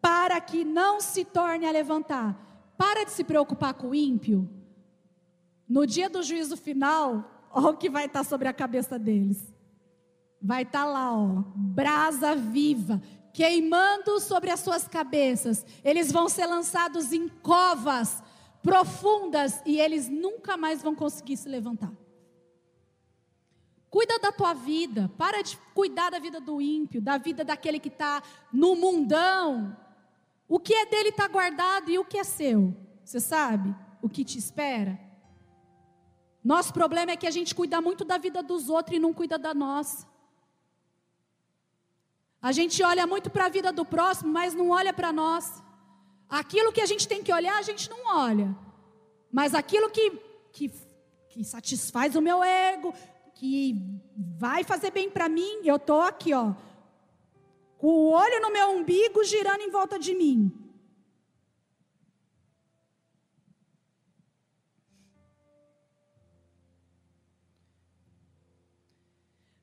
para 0.00 0.40
que 0.40 0.64
não 0.64 1.00
se 1.00 1.24
torne 1.24 1.68
a 1.68 1.70
levantar. 1.70 2.36
Para 2.76 3.04
de 3.04 3.12
se 3.12 3.22
preocupar 3.22 3.74
com 3.74 3.90
o 3.90 3.94
ímpio. 3.94 4.50
No 5.68 5.86
dia 5.86 6.10
do 6.10 6.20
juízo 6.20 6.56
final, 6.56 7.46
olha 7.52 7.68
o 7.68 7.76
que 7.76 7.88
vai 7.88 8.06
estar 8.06 8.24
sobre 8.24 8.48
a 8.48 8.52
cabeça 8.52 8.98
deles. 8.98 9.54
Vai 10.42 10.62
estar 10.62 10.84
lá, 10.84 11.16
ó, 11.16 11.44
brasa 11.54 12.34
viva, 12.34 13.00
queimando 13.32 14.18
sobre 14.18 14.50
as 14.50 14.58
suas 14.58 14.88
cabeças. 14.88 15.64
Eles 15.84 16.10
vão 16.10 16.28
ser 16.28 16.46
lançados 16.46 17.12
em 17.12 17.28
covas 17.28 18.20
profundas 18.62 19.62
e 19.64 19.78
eles 19.80 20.08
nunca 20.08 20.56
mais 20.56 20.82
vão 20.82 20.94
conseguir 20.94 21.36
se 21.36 21.48
levantar. 21.48 21.92
Cuida 23.90 24.18
da 24.18 24.30
tua 24.30 24.52
vida, 24.52 25.10
para 25.16 25.42
de 25.42 25.56
cuidar 25.74 26.10
da 26.10 26.18
vida 26.18 26.40
do 26.40 26.60
ímpio, 26.60 27.00
da 27.00 27.16
vida 27.16 27.42
daquele 27.42 27.78
que 27.78 27.88
está 27.88 28.22
no 28.52 28.76
mundão. 28.76 29.76
O 30.46 30.58
que 30.58 30.74
é 30.74 30.86
dele 30.86 31.08
está 31.08 31.26
guardado 31.26 31.90
e 31.90 31.98
o 31.98 32.04
que 32.04 32.18
é 32.18 32.24
seu? 32.24 32.76
Você 33.02 33.18
sabe 33.18 33.74
o 34.02 34.08
que 34.08 34.24
te 34.24 34.38
espera? 34.38 34.98
Nosso 36.44 36.72
problema 36.72 37.12
é 37.12 37.16
que 37.16 37.26
a 37.26 37.30
gente 37.30 37.54
cuida 37.54 37.80
muito 37.80 38.04
da 38.04 38.18
vida 38.18 38.42
dos 38.42 38.68
outros 38.68 38.96
e 38.96 39.00
não 39.00 39.12
cuida 39.14 39.38
da 39.38 39.54
nossa. 39.54 40.06
A 42.40 42.52
gente 42.52 42.82
olha 42.82 43.06
muito 43.06 43.30
para 43.30 43.46
a 43.46 43.48
vida 43.48 43.72
do 43.72 43.84
próximo, 43.84 44.32
mas 44.32 44.54
não 44.54 44.70
olha 44.70 44.92
para 44.92 45.12
nós. 45.12 45.62
Aquilo 46.28 46.72
que 46.72 46.80
a 46.80 46.86
gente 46.86 47.08
tem 47.08 47.22
que 47.22 47.32
olhar, 47.32 47.56
a 47.58 47.62
gente 47.62 47.88
não 47.88 48.16
olha. 48.16 48.54
Mas 49.32 49.54
aquilo 49.54 49.90
que, 49.90 50.10
que, 50.52 50.70
que 51.28 51.44
satisfaz 51.44 52.14
o 52.14 52.20
meu 52.20 52.42
ego, 52.42 52.92
que 53.34 53.74
vai 54.38 54.64
fazer 54.64 54.90
bem 54.90 55.08
para 55.08 55.28
mim, 55.28 55.60
eu 55.64 55.76
estou 55.76 56.00
aqui, 56.02 56.34
ó, 56.34 56.52
com 57.78 57.86
o 57.86 58.10
olho 58.10 58.40
no 58.40 58.50
meu 58.50 58.70
umbigo 58.70 59.22
girando 59.24 59.62
em 59.62 59.70
volta 59.70 59.98
de 59.98 60.14
mim. 60.14 60.52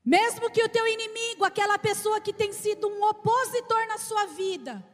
Mesmo 0.04 0.52
que 0.52 0.64
o 0.64 0.70
teu 0.70 0.88
inimigo, 0.88 1.44
aquela 1.44 1.80
pessoa 1.80 2.22
que 2.22 2.32
tem 2.32 2.54
sido 2.54 2.88
um 2.88 3.04
opositor 3.04 3.88
na 3.88 3.98
sua 3.98 4.28
vida, 4.28 4.86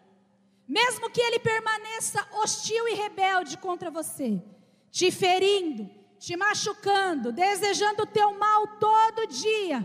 mesmo 0.71 1.09
que 1.09 1.19
ele 1.19 1.37
permaneça 1.39 2.25
hostil 2.31 2.87
e 2.87 2.93
rebelde 2.93 3.57
contra 3.57 3.91
você, 3.91 4.41
te 4.89 5.11
ferindo, 5.11 5.89
te 6.17 6.37
machucando, 6.37 7.33
desejando 7.33 8.03
o 8.03 8.07
teu 8.07 8.37
mal 8.37 8.65
todo 8.79 9.27
dia. 9.27 9.77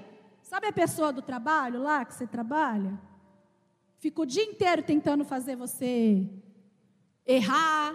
Sabe 0.43 0.69
a 0.69 0.73
pessoa 0.73 1.13
do 1.13 1.21
trabalho 1.21 1.83
lá 1.83 2.05
que 2.05 2.15
você 2.15 2.25
trabalha? 2.25 2.97
Fica 3.99 4.23
o 4.23 4.27
dia 4.27 4.45
inteiro 4.45 4.81
tentando 4.81 5.25
fazer 5.25 5.57
você 5.57 6.25
errar. 7.27 7.89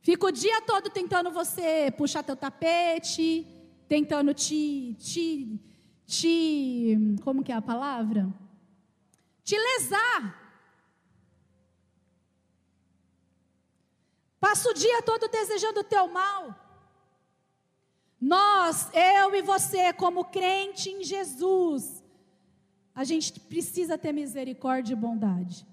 Fica 0.00 0.26
o 0.26 0.32
dia 0.32 0.60
todo 0.62 0.90
tentando 0.90 1.30
você 1.30 1.94
puxar 1.96 2.24
teu 2.24 2.34
tapete, 2.34 3.46
tentando 3.86 4.34
te, 4.34 4.96
te, 4.98 5.60
te, 6.04 7.18
como 7.22 7.44
que 7.44 7.52
é 7.52 7.54
a 7.54 7.62
palavra? 7.62 8.34
te 9.44 9.56
lesar. 9.58 10.43
Passa 14.44 14.68
o 14.68 14.74
dia 14.74 15.00
todo 15.00 15.26
desejando 15.26 15.80
o 15.80 15.84
teu 15.84 16.06
mal. 16.06 16.54
Nós, 18.20 18.90
eu 18.92 19.34
e 19.34 19.40
você, 19.40 19.90
como 19.94 20.26
crente 20.26 20.90
em 20.90 21.02
Jesus, 21.02 22.04
a 22.94 23.04
gente 23.04 23.40
precisa 23.40 23.96
ter 23.96 24.12
misericórdia 24.12 24.92
e 24.92 24.96
bondade. 24.96 25.66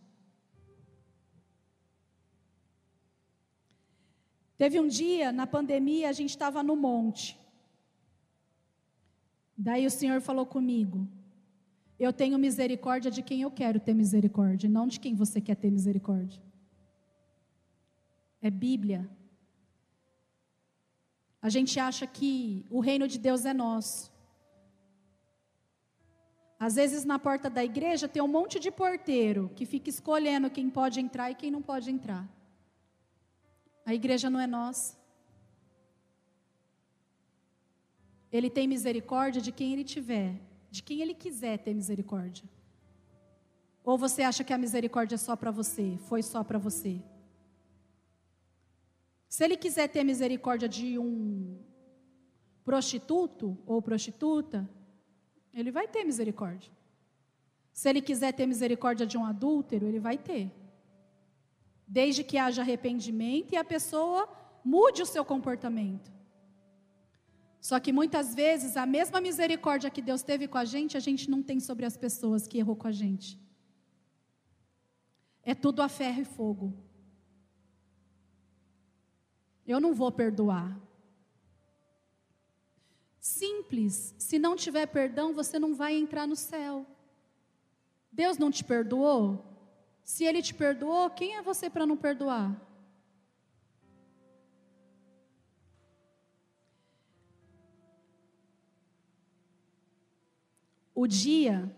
Teve 4.57 4.79
um 4.79 4.87
dia, 4.87 5.33
na 5.33 5.45
pandemia, 5.45 6.07
a 6.07 6.13
gente 6.13 6.29
estava 6.29 6.63
no 6.63 6.77
monte. 6.77 7.37
Daí 9.57 9.85
o 9.85 9.91
Senhor 9.91 10.21
falou 10.21 10.45
comigo: 10.45 11.05
Eu 11.99 12.13
tenho 12.13 12.39
misericórdia 12.39 13.11
de 13.11 13.21
quem 13.21 13.41
eu 13.41 13.51
quero 13.51 13.81
ter 13.81 13.93
misericórdia, 13.93 14.69
não 14.69 14.87
de 14.87 14.97
quem 14.97 15.13
você 15.13 15.41
quer 15.41 15.57
ter 15.57 15.69
misericórdia. 15.69 16.50
É 18.41 18.49
Bíblia. 18.49 19.09
A 21.41 21.49
gente 21.49 21.79
acha 21.79 22.05
que 22.05 22.65
o 22.69 22.79
reino 22.79 23.07
de 23.07 23.17
Deus 23.17 23.45
é 23.45 23.53
nosso. 23.53 24.11
Às 26.59 26.75
vezes 26.75 27.03
na 27.03 27.17
porta 27.17 27.49
da 27.49 27.63
igreja 27.63 28.07
tem 28.07 28.21
um 28.21 28.27
monte 28.27 28.59
de 28.59 28.69
porteiro 28.69 29.51
que 29.55 29.65
fica 29.65 29.89
escolhendo 29.89 30.49
quem 30.49 30.69
pode 30.69 30.99
entrar 30.99 31.31
e 31.31 31.35
quem 31.35 31.49
não 31.49 31.61
pode 31.61 31.89
entrar. 31.89 32.29
A 33.83 33.93
igreja 33.95 34.29
não 34.29 34.39
é 34.39 34.45
nossa. 34.45 34.95
Ele 38.31 38.49
tem 38.49 38.67
misericórdia 38.67 39.41
de 39.41 39.51
quem 39.51 39.73
ele 39.73 39.83
tiver, 39.83 40.39
de 40.69 40.83
quem 40.83 41.01
ele 41.01 41.15
quiser 41.15 41.57
ter 41.57 41.73
misericórdia. 41.73 42.47
Ou 43.83 43.97
você 43.97 44.21
acha 44.21 44.43
que 44.43 44.53
a 44.53 44.57
misericórdia 44.57 45.15
é 45.15 45.17
só 45.17 45.35
para 45.35 45.49
você, 45.49 45.97
foi 46.07 46.21
só 46.21 46.43
para 46.43 46.59
você? 46.59 47.01
Se 49.31 49.45
ele 49.45 49.55
quiser 49.55 49.87
ter 49.87 50.03
misericórdia 50.03 50.67
de 50.67 50.99
um 50.99 51.57
prostituto 52.65 53.57
ou 53.65 53.81
prostituta, 53.81 54.69
ele 55.53 55.71
vai 55.71 55.87
ter 55.87 56.03
misericórdia. 56.03 56.69
Se 57.71 57.87
ele 57.89 58.01
quiser 58.01 58.33
ter 58.33 58.45
misericórdia 58.45 59.05
de 59.07 59.17
um 59.17 59.23
adúltero, 59.25 59.85
ele 59.87 60.01
vai 60.01 60.17
ter 60.17 60.51
desde 61.87 62.25
que 62.25 62.37
haja 62.37 62.61
arrependimento 62.61 63.53
e 63.53 63.55
a 63.55 63.63
pessoa 63.63 64.27
mude 64.65 65.01
o 65.01 65.05
seu 65.05 65.23
comportamento. 65.23 66.11
Só 67.61 67.79
que 67.79 67.93
muitas 67.93 68.35
vezes 68.35 68.75
a 68.75 68.85
mesma 68.85 69.21
misericórdia 69.21 69.89
que 69.89 70.01
Deus 70.01 70.23
teve 70.23 70.45
com 70.45 70.57
a 70.57 70.65
gente, 70.65 70.97
a 70.97 70.99
gente 70.99 71.29
não 71.29 71.41
tem 71.41 71.57
sobre 71.61 71.85
as 71.85 71.95
pessoas 71.95 72.49
que 72.49 72.57
errou 72.57 72.75
com 72.75 72.89
a 72.89 72.91
gente. 72.91 73.39
É 75.41 75.55
tudo 75.55 75.81
a 75.81 75.87
ferro 75.87 76.19
e 76.19 76.25
fogo. 76.25 76.90
Eu 79.71 79.79
não 79.79 79.93
vou 79.93 80.11
perdoar. 80.11 80.77
Simples, 83.21 84.13
se 84.17 84.37
não 84.37 84.53
tiver 84.55 84.85
perdão, 84.87 85.33
você 85.33 85.57
não 85.57 85.73
vai 85.73 85.95
entrar 85.95 86.27
no 86.27 86.35
céu. 86.35 86.85
Deus 88.11 88.37
não 88.37 88.51
te 88.51 88.63
perdoou? 88.65 89.45
Se 90.03 90.25
ele 90.25 90.41
te 90.41 90.53
perdoou, 90.53 91.09
quem 91.09 91.37
é 91.37 91.41
você 91.41 91.69
para 91.69 91.85
não 91.85 91.95
perdoar? 91.95 92.49
O 100.93 101.07
dia 101.07 101.73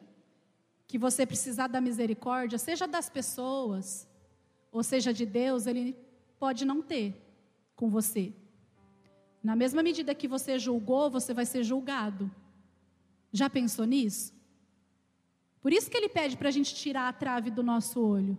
que 0.88 0.98
você 0.98 1.28
precisar 1.28 1.68
da 1.68 1.80
misericórdia, 1.80 2.58
seja 2.58 2.88
das 2.88 3.08
pessoas, 3.08 4.08
ou 4.72 4.82
seja 4.82 5.14
de 5.14 5.28
Deus, 5.28 5.68
ele 5.68 5.96
pode 6.40 6.66
não 6.66 6.82
ter 6.82 7.23
com 7.76 7.90
você. 7.90 8.34
Na 9.44 9.56
mesma 9.56 9.84
medida 9.84 10.16
que 10.16 10.28
você 10.28 10.58
julgou, 10.58 11.10
você 11.10 11.34
vai 11.34 11.46
ser 11.46 11.64
julgado. 11.64 12.32
Já 13.32 13.50
pensou 13.50 13.86
nisso? 13.86 14.34
Por 15.62 15.74
isso 15.74 15.90
que 15.90 15.98
ele 15.98 16.10
pede 16.10 16.38
para 16.38 16.50
a 16.50 16.52
gente 16.52 16.76
tirar 16.76 17.08
a 17.08 17.14
trave 17.14 17.50
do 17.50 17.64
nosso 17.64 18.00
olho. 18.02 18.38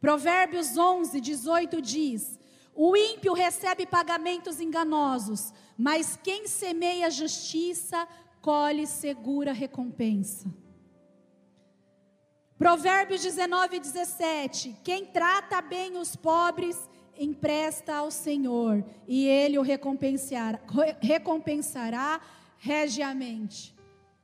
Provérbios 0.00 0.76
11, 0.76 1.20
18 1.20 1.82
diz: 1.82 2.38
O 2.74 2.96
ímpio 2.96 3.32
recebe 3.32 3.84
pagamentos 3.84 4.60
enganosos, 4.60 5.52
mas 5.76 6.16
quem 6.22 6.46
semeia 6.46 7.10
justiça 7.10 8.06
colhe 8.40 8.86
segura 8.86 9.52
recompensa. 9.52 10.52
Provérbios 12.58 13.22
19, 13.22 13.78
17: 13.78 14.76
Quem 14.82 15.06
trata 15.06 15.62
bem 15.62 15.96
os 15.96 16.16
pobres 16.16 16.88
empresta 17.16 17.96
ao 17.96 18.10
Senhor 18.10 18.84
e 19.06 19.26
Ele 19.26 19.58
o 19.58 19.62
recompensará, 19.62 20.60
recompensará 21.00 22.20
regiamente. 22.58 23.74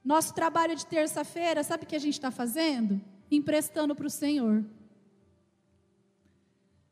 Nosso 0.05 0.35
trabalho 0.35 0.77
de 0.77 0.85
terça-feira, 0.85 1.63
sabe 1.63 1.85
o 1.85 1.87
que 1.87 1.97
a 1.97 2.01
gente 2.01 2.15
está 2.15 2.31
fazendo? 2.31 3.01
Emprestando 3.31 3.95
para 3.95 4.07
o 4.07 4.11
Senhor. 4.11 4.65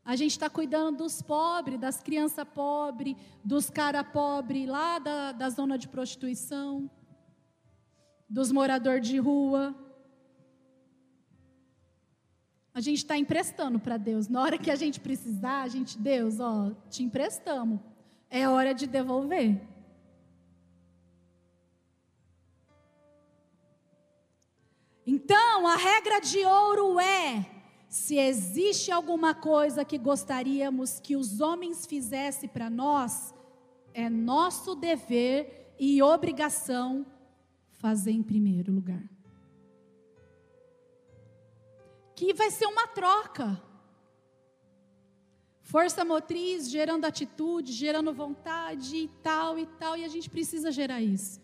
A 0.04 0.16
gente 0.16 0.32
está 0.32 0.50
cuidando 0.50 0.98
dos 0.98 1.22
pobres, 1.22 1.78
das 1.78 2.00
crianças 2.00 2.46
pobres, 2.48 3.16
dos 3.44 3.70
cara 3.70 4.02
pobres 4.02 4.68
lá 4.68 4.98
da, 4.98 5.32
da 5.32 5.48
zona 5.48 5.78
de 5.78 5.86
prostituição, 5.86 6.90
dos 8.32 8.50
moradores 8.50 9.06
de 9.06 9.18
rua. 9.18 9.74
A 12.72 12.80
gente 12.80 12.96
está 12.96 13.14
emprestando 13.18 13.78
para 13.78 13.98
Deus. 13.98 14.26
Na 14.26 14.40
hora 14.40 14.56
que 14.56 14.70
a 14.70 14.74
gente 14.74 14.98
precisar, 14.98 15.60
a 15.60 15.68
gente, 15.68 15.98
Deus, 15.98 16.40
ó, 16.40 16.70
te 16.88 17.02
emprestamos. 17.02 17.78
É 18.30 18.48
hora 18.48 18.72
de 18.72 18.86
devolver. 18.86 19.60
Então, 25.06 25.66
a 25.66 25.76
regra 25.76 26.18
de 26.18 26.42
ouro 26.46 26.98
é: 26.98 27.44
se 27.86 28.16
existe 28.16 28.90
alguma 28.90 29.34
coisa 29.34 29.84
que 29.84 29.98
gostaríamos 29.98 30.98
que 30.98 31.16
os 31.16 31.42
homens 31.42 31.84
fizessem 31.84 32.48
para 32.48 32.70
nós, 32.70 33.34
é 33.92 34.08
nosso 34.08 34.74
dever 34.74 35.74
e 35.78 36.02
obrigação 36.02 37.04
fazer 37.82 38.12
em 38.12 38.22
primeiro 38.22 38.72
lugar. 38.72 39.02
que 42.22 42.32
vai 42.32 42.50
ser 42.50 42.66
uma 42.66 42.86
troca. 42.86 43.60
Força 45.62 46.04
motriz 46.04 46.70
gerando 46.70 47.04
atitude, 47.04 47.72
gerando 47.72 48.12
vontade 48.12 48.96
e 48.96 49.08
tal 49.22 49.58
e 49.58 49.66
tal, 49.66 49.96
e 49.96 50.04
a 50.04 50.08
gente 50.08 50.30
precisa 50.30 50.70
gerar 50.70 51.00
isso. 51.00 51.40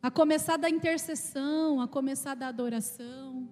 A 0.00 0.10
começar 0.10 0.56
da 0.56 0.70
intercessão, 0.70 1.80
a 1.82 1.86
começar 1.86 2.34
da 2.34 2.48
adoração. 2.48 3.48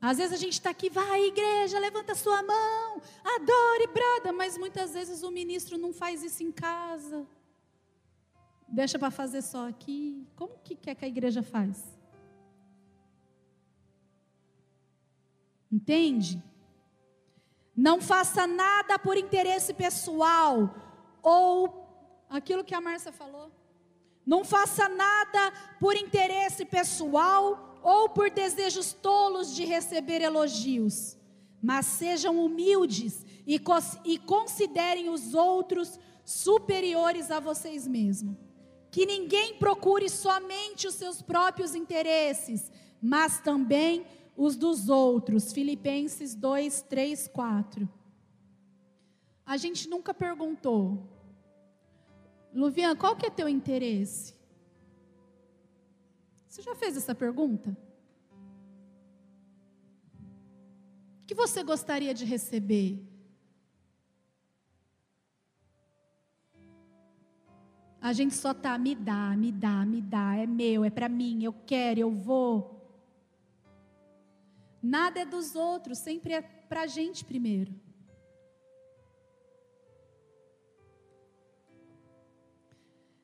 Às 0.00 0.18
vezes 0.18 0.32
a 0.32 0.36
gente 0.36 0.54
está 0.54 0.70
aqui, 0.70 0.88
vai 0.88 1.26
igreja, 1.26 1.78
levanta 1.78 2.14
sua 2.14 2.42
mão, 2.42 3.00
adore, 3.36 3.86
brada, 3.92 4.32
mas 4.32 4.56
muitas 4.56 4.94
vezes 4.94 5.22
o 5.22 5.30
ministro 5.30 5.76
não 5.76 5.92
faz 5.92 6.22
isso 6.22 6.42
em 6.42 6.52
casa. 6.52 7.26
Deixa 8.68 8.98
para 8.98 9.10
fazer 9.10 9.42
só 9.42 9.68
aqui. 9.68 10.26
Como 10.36 10.58
que 10.62 10.74
quer 10.74 10.94
que 10.94 11.04
a 11.04 11.08
igreja 11.08 11.42
faz? 11.42 11.84
Entende? 15.70 16.42
Não 17.76 18.00
faça 18.00 18.46
nada 18.46 18.98
por 18.98 19.16
interesse 19.16 19.74
pessoal 19.74 20.74
ou 21.22 21.86
aquilo 22.30 22.64
que 22.64 22.74
a 22.74 22.80
Márcia 22.80 23.12
falou. 23.12 23.50
Não 24.24 24.44
faça 24.44 24.88
nada 24.88 25.52
por 25.78 25.94
interesse 25.94 26.64
pessoal 26.64 27.78
ou 27.82 28.08
por 28.08 28.30
desejos 28.30 28.92
tolos 28.92 29.54
de 29.54 29.64
receber 29.64 30.20
elogios, 30.20 31.16
mas 31.62 31.86
sejam 31.86 32.44
humildes 32.44 33.24
e, 33.46 33.60
e 34.04 34.18
considerem 34.18 35.08
os 35.08 35.34
outros 35.34 36.00
superiores 36.24 37.30
a 37.30 37.38
vocês 37.38 37.86
mesmos. 37.86 38.45
Que 38.96 39.04
ninguém 39.04 39.58
procure 39.58 40.08
somente 40.08 40.86
os 40.86 40.94
seus 40.94 41.20
próprios 41.20 41.74
interesses, 41.74 42.72
mas 42.98 43.38
também 43.38 44.06
os 44.34 44.56
dos 44.56 44.88
outros. 44.88 45.52
Filipenses 45.52 46.34
2, 46.34 46.80
3, 46.80 47.28
4. 47.28 47.86
A 49.44 49.58
gente 49.58 49.86
nunca 49.86 50.14
perguntou, 50.14 51.06
Luvian, 52.54 52.96
qual 52.96 53.14
que 53.14 53.26
é 53.26 53.30
teu 53.30 53.50
interesse? 53.50 54.34
Você 56.48 56.62
já 56.62 56.74
fez 56.74 56.96
essa 56.96 57.14
pergunta? 57.14 57.76
O 61.22 61.26
que 61.26 61.34
você 61.34 61.62
gostaria 61.62 62.14
de 62.14 62.24
receber? 62.24 63.06
A 68.06 68.12
gente 68.12 68.36
só 68.36 68.54
tá 68.54 68.78
me 68.78 68.94
dá, 68.94 69.36
me 69.36 69.50
dá, 69.50 69.84
me 69.84 70.00
dá, 70.00 70.36
é 70.36 70.46
meu, 70.46 70.84
é 70.84 70.90
para 70.90 71.08
mim, 71.08 71.42
eu 71.42 71.52
quero, 71.52 71.98
eu 71.98 72.12
vou. 72.12 72.88
Nada 74.80 75.18
é 75.18 75.26
dos 75.26 75.56
outros, 75.56 75.98
sempre 75.98 76.34
é 76.34 76.40
para 76.40 76.82
a 76.82 76.86
gente 76.86 77.24
primeiro. 77.24 77.74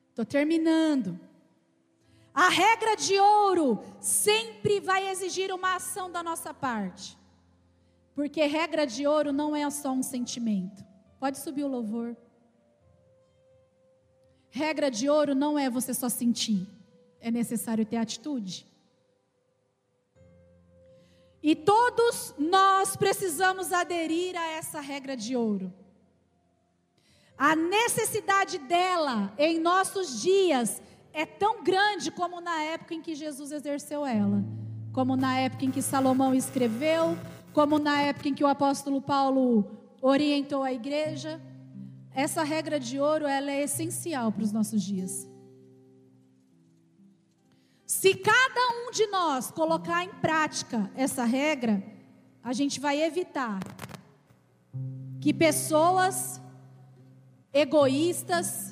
Estou 0.09 0.25
terminando. 0.25 1.17
A 2.33 2.49
regra 2.49 2.97
de 2.97 3.17
ouro 3.17 3.81
sempre 4.01 4.81
vai 4.81 5.07
exigir 5.07 5.49
uma 5.53 5.75
ação 5.75 6.11
da 6.11 6.21
nossa 6.21 6.53
parte. 6.53 7.17
Porque 8.13 8.45
regra 8.47 8.85
de 8.85 9.07
ouro 9.07 9.31
não 9.31 9.55
é 9.55 9.69
só 9.69 9.93
um 9.93 10.03
sentimento. 10.03 10.83
Pode 11.21 11.37
subir 11.37 11.63
o 11.63 11.69
louvor. 11.69 12.17
Regra 14.55 14.91
de 14.91 15.09
ouro 15.09 15.33
não 15.33 15.57
é 15.57 15.67
você 15.67 15.95
só 15.95 16.07
sentir. 16.07 16.67
É 17.19 17.31
necessário 17.31 17.83
ter 17.83 17.97
atitude. 17.97 18.67
E 21.41 21.55
todos 21.55 22.35
nós 22.37 22.95
precisamos 22.95 23.73
aderir 23.73 24.37
a 24.37 24.45
essa 24.51 24.79
regra 24.79 25.17
de 25.17 25.35
ouro. 25.35 25.73
A 27.35 27.55
necessidade 27.55 28.59
dela 28.59 29.33
em 29.39 29.59
nossos 29.59 30.21
dias 30.21 30.79
é 31.11 31.25
tão 31.25 31.63
grande 31.63 32.11
como 32.11 32.39
na 32.39 32.61
época 32.61 32.93
em 32.93 33.01
que 33.01 33.15
Jesus 33.15 33.51
exerceu 33.51 34.05
ela, 34.05 34.45
como 34.91 35.15
na 35.15 35.35
época 35.39 35.65
em 35.65 35.71
que 35.71 35.81
Salomão 35.81 36.35
escreveu, 36.35 37.17
como 37.53 37.79
na 37.79 38.01
época 38.01 38.29
em 38.29 38.35
que 38.35 38.43
o 38.43 38.47
apóstolo 38.47 39.01
Paulo 39.01 39.65
orientou 39.99 40.61
a 40.61 40.71
igreja. 40.71 41.41
Essa 42.15 42.43
regra 42.43 42.79
de 42.79 42.99
ouro 42.99 43.25
ela 43.25 43.51
é 43.51 43.63
essencial 43.63 44.31
para 44.31 44.43
os 44.43 44.51
nossos 44.51 44.83
dias. 44.83 45.27
Se 47.85 48.13
cada 48.15 48.61
um 48.81 48.91
de 48.91 49.07
nós 49.07 49.49
colocar 49.49 50.03
em 50.03 50.13
prática 50.15 50.91
essa 50.95 51.23
regra, 51.25 51.83
a 52.43 52.53
gente 52.53 52.79
vai 52.79 53.01
evitar 53.01 53.59
que 55.19 55.33
pessoas 55.33 56.41
egoístas, 57.51 58.71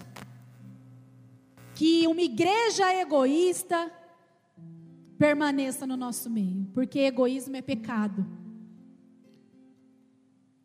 que 1.74 2.06
uma 2.08 2.22
igreja 2.22 2.94
egoísta 2.96 3.92
permaneça 5.18 5.88
no 5.88 5.96
nosso 5.96 6.30
meio, 6.30 6.66
porque 6.74 7.00
egoísmo 7.00 7.56
é 7.56 7.62
pecado. 7.62 8.26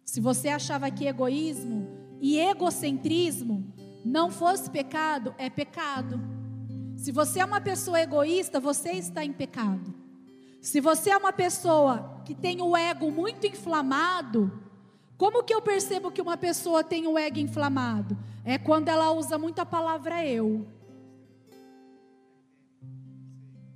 Se 0.05 0.21
você 0.21 0.49
achava 0.49 0.91
que 0.91 1.07
egoísmo 1.07 2.06
e 2.21 2.39
egocentrismo 2.39 3.73
não 4.05 4.31
fosse 4.31 4.71
pecado, 4.71 5.35
é 5.37 5.51
pecado. 5.51 6.21
Se 6.97 7.13
você 7.13 7.41
é 7.41 7.45
uma 7.45 7.61
pessoa 7.61 8.01
egoísta, 8.01 8.59
você 8.59 8.93
está 8.93 9.25
em 9.25 9.33
pecado. 9.33 9.95
Se 10.61 10.81
você 10.81 11.11
é 11.11 11.17
uma 11.17 11.33
pessoa 11.33 12.23
que 12.25 12.35
tem 12.35 12.61
o 12.63 12.77
ego 12.77 13.11
muito 13.11 13.47
inflamado, 13.47 14.51
como 15.17 15.43
que 15.43 15.55
eu 15.55 15.63
percebo 15.63 16.11
que 16.11 16.21
uma 16.21 16.37
pessoa 16.37 16.85
tem 16.85 17.07
o 17.07 17.19
ego 17.19 17.39
inflamado? 17.39 18.17
É 18.45 18.59
quando 18.59 18.89
ela 18.89 19.11
usa 19.13 19.39
muito 19.39 19.59
a 19.61 19.67
palavra 19.67 20.27
eu. 20.27 20.67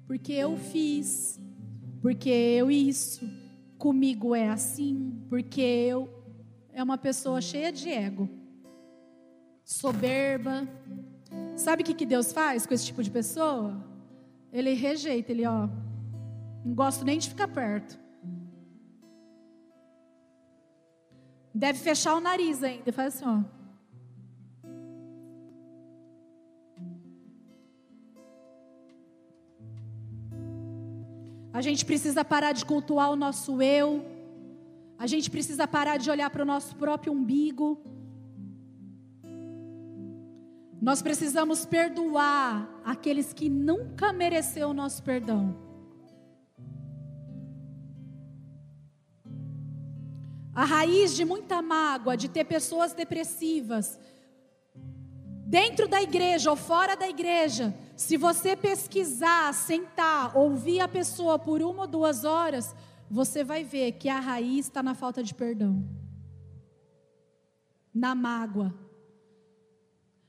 Porque 0.07 0.33
eu 0.33 0.57
fiz, 0.57 1.41
porque 2.03 2.29
eu 2.29 2.71
isso, 2.71 3.29
comigo 3.79 4.35
é 4.35 4.49
assim, 4.49 5.25
porque 5.29 5.61
eu 5.61 6.20
é 6.81 6.85
uma 6.85 6.99
pessoa 6.99 7.41
cheia 7.41 7.71
de 7.73 7.89
ego, 7.89 8.29
soberba, 9.65 10.67
Sabe 11.57 11.83
o 11.83 11.85
que, 11.85 11.95
que 11.95 12.07
Deus 12.07 12.33
faz 12.33 12.67
com 12.67 12.75
esse 12.75 12.87
tipo 12.87 13.03
de 13.03 13.11
pessoa? 13.11 13.77
Ele 14.53 14.73
rejeita, 14.73 15.31
ele, 15.31 15.47
ó, 15.47 15.69
não 16.65 16.75
gosto 16.75 17.05
nem 17.05 17.19
de 17.19 17.29
ficar 17.29 17.49
perto. 17.49 17.99
Deve 21.55 21.79
fechar 21.79 22.15
o 22.15 22.21
nariz 22.21 22.63
ainda, 22.63 22.93
faz 22.93 23.15
assim, 23.15 23.25
ó. 23.27 23.61
A 31.53 31.61
gente 31.61 31.85
precisa 31.85 32.25
parar 32.25 32.53
de 32.53 32.65
cultuar 32.65 33.11
o 33.11 33.17
nosso 33.17 33.61
eu. 33.61 34.05
A 35.01 35.07
gente 35.07 35.31
precisa 35.31 35.67
parar 35.67 35.97
de 35.97 36.11
olhar 36.11 36.29
para 36.29 36.43
o 36.43 36.45
nosso 36.45 36.77
próprio 36.77 37.11
umbigo. 37.11 37.83
Nós 40.79 41.01
precisamos 41.01 41.65
perdoar 41.65 42.69
aqueles 42.85 43.33
que 43.33 43.49
nunca 43.49 44.13
mereceu 44.13 44.69
o 44.69 44.75
nosso 44.75 45.03
perdão. 45.03 45.57
A 50.55 50.67
raiz 50.67 51.17
de 51.17 51.25
muita 51.25 51.63
mágoa, 51.63 52.15
de 52.15 52.29
ter 52.29 52.45
pessoas 52.45 52.93
depressivas, 52.93 53.99
dentro 55.47 55.89
da 55.89 56.03
igreja 56.03 56.51
ou 56.51 56.57
fora 56.57 56.95
da 56.95 57.09
igreja, 57.09 57.75
se 57.97 58.19
você 58.19 58.55
pesquisar, 58.55 59.55
sentar, 59.55 60.37
ouvir 60.37 60.81
a 60.81 60.89
pessoa 60.89 61.39
por 61.39 61.63
uma 61.63 61.83
ou 61.85 61.89
duas 61.89 62.23
horas, 62.23 62.75
você 63.11 63.43
vai 63.43 63.65
ver 63.65 63.93
que 63.93 64.09
a 64.09 64.21
raiz 64.21 64.67
está 64.67 64.85
na 64.85 64.95
falta 64.95 65.21
de 65.21 65.35
perdão, 65.35 65.85
na 67.93 68.15
mágoa. 68.15 68.73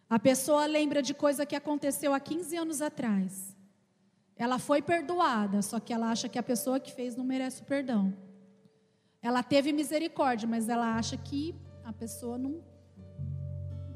A 0.09 0.17
pessoa 0.17 0.65
lembra 0.65 1.01
de 1.03 1.13
coisa 1.13 1.45
que 1.45 1.55
aconteceu 1.55 2.11
há 2.11 2.19
15 2.19 2.57
anos 2.57 2.81
atrás. 2.81 3.55
Ela 4.35 4.57
foi 4.57 4.81
perdoada, 4.81 5.61
só 5.61 5.79
que 5.79 5.93
ela 5.93 6.09
acha 6.09 6.27
que 6.27 6.39
a 6.39 6.43
pessoa 6.43 6.79
que 6.79 6.91
fez 6.91 7.15
não 7.15 7.23
merece 7.23 7.61
o 7.61 7.65
perdão. 7.65 8.17
Ela 9.21 9.43
teve 9.43 9.71
misericórdia, 9.71 10.47
mas 10.47 10.67
ela 10.67 10.95
acha 10.95 11.15
que 11.15 11.55
a 11.83 11.93
pessoa 11.93 12.35
não, 12.39 12.63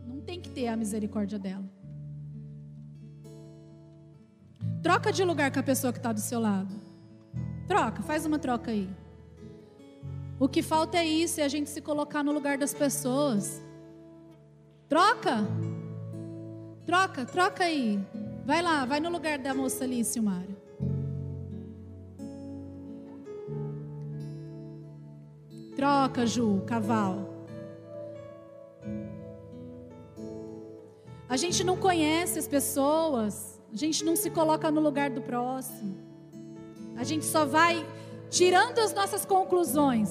não 0.06 0.22
tem 0.22 0.40
que 0.40 0.52
ter 0.52 0.68
a 0.68 0.78
misericórdia 0.78 1.40
dela. 1.40 1.68
Troca 4.84 5.12
de 5.12 5.24
lugar 5.24 5.52
com 5.52 5.60
a 5.60 5.64
pessoa 5.64 5.92
que 5.92 5.98
está 5.98 6.14
do 6.14 6.20
seu 6.20 6.40
lado. 6.40 6.85
Troca, 7.68 8.02
faz 8.04 8.26
uma 8.26 8.38
troca 8.38 8.72
aí. 8.72 8.90
O 10.40 10.48
que 10.48 10.62
falta 10.62 10.98
é 10.98 11.06
isso, 11.06 11.40
é 11.40 11.44
a 11.44 11.48
gente 11.48 11.70
se 11.70 11.82
colocar 11.82 12.24
no 12.24 12.32
lugar 12.32 12.58
das 12.58 12.74
pessoas. 12.74 13.62
Troca. 14.88 15.48
Troca, 16.86 17.26
troca 17.26 17.64
aí. 17.64 18.00
Vai 18.46 18.62
lá, 18.62 18.86
vai 18.86 19.00
no 19.00 19.10
lugar 19.10 19.40
da 19.40 19.54
moça 19.54 19.84
ali, 19.84 20.04
Silmara. 20.04 20.56
Troca, 25.76 26.28
Ju, 26.28 26.62
cavalo. 26.68 27.36
A 31.28 31.38
gente 31.38 31.64
não 31.64 31.76
conhece 31.76 32.38
as 32.38 32.48
pessoas, 32.48 33.60
a 33.74 33.76
gente 33.76 34.06
não 34.06 34.16
se 34.16 34.30
coloca 34.30 34.70
no 34.70 34.80
lugar 34.80 35.10
do 35.10 35.22
próximo. 35.22 36.05
A 36.96 37.04
gente 37.04 37.26
só 37.26 37.46
vai 37.46 37.86
tirando 38.30 38.80
as 38.80 38.94
nossas 38.94 39.26
conclusões, 39.26 40.10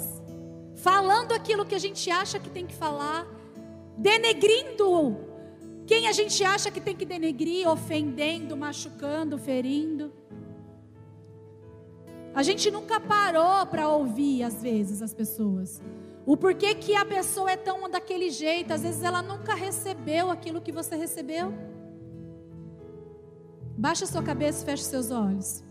falando 0.76 1.32
aquilo 1.32 1.64
que 1.64 1.74
a 1.74 1.78
gente 1.78 2.10
acha 2.10 2.38
que 2.38 2.50
tem 2.50 2.66
que 2.66 2.74
falar, 2.74 3.26
denegrindo 3.96 5.24
quem 5.86 6.08
a 6.08 6.12
gente 6.12 6.42
acha 6.42 6.70
que 6.70 6.80
tem 6.80 6.96
que 6.96 7.04
denegrir, 7.04 7.68
ofendendo, 7.68 8.56
machucando, 8.56 9.36
ferindo? 9.36 10.12
A 12.34 12.42
gente 12.42 12.70
nunca 12.70 12.98
parou 12.98 13.66
para 13.66 13.88
ouvir, 13.88 14.42
às 14.42 14.62
vezes, 14.62 15.02
as 15.02 15.12
pessoas. 15.12 15.82
O 16.26 16.36
porquê 16.36 16.74
que 16.74 16.96
a 16.96 17.04
pessoa 17.04 17.50
é 17.50 17.56
tão 17.56 17.88
daquele 17.88 18.30
jeito, 18.30 18.72
às 18.72 18.82
vezes 18.82 19.02
ela 19.02 19.20
nunca 19.20 19.54
recebeu 19.54 20.30
aquilo 20.30 20.60
que 20.60 20.72
você 20.72 20.96
recebeu. 20.96 21.52
Baixa 23.76 24.06
sua 24.06 24.22
cabeça 24.22 24.62
e 24.62 24.64
feche 24.64 24.84
seus 24.84 25.10
olhos. 25.10 25.63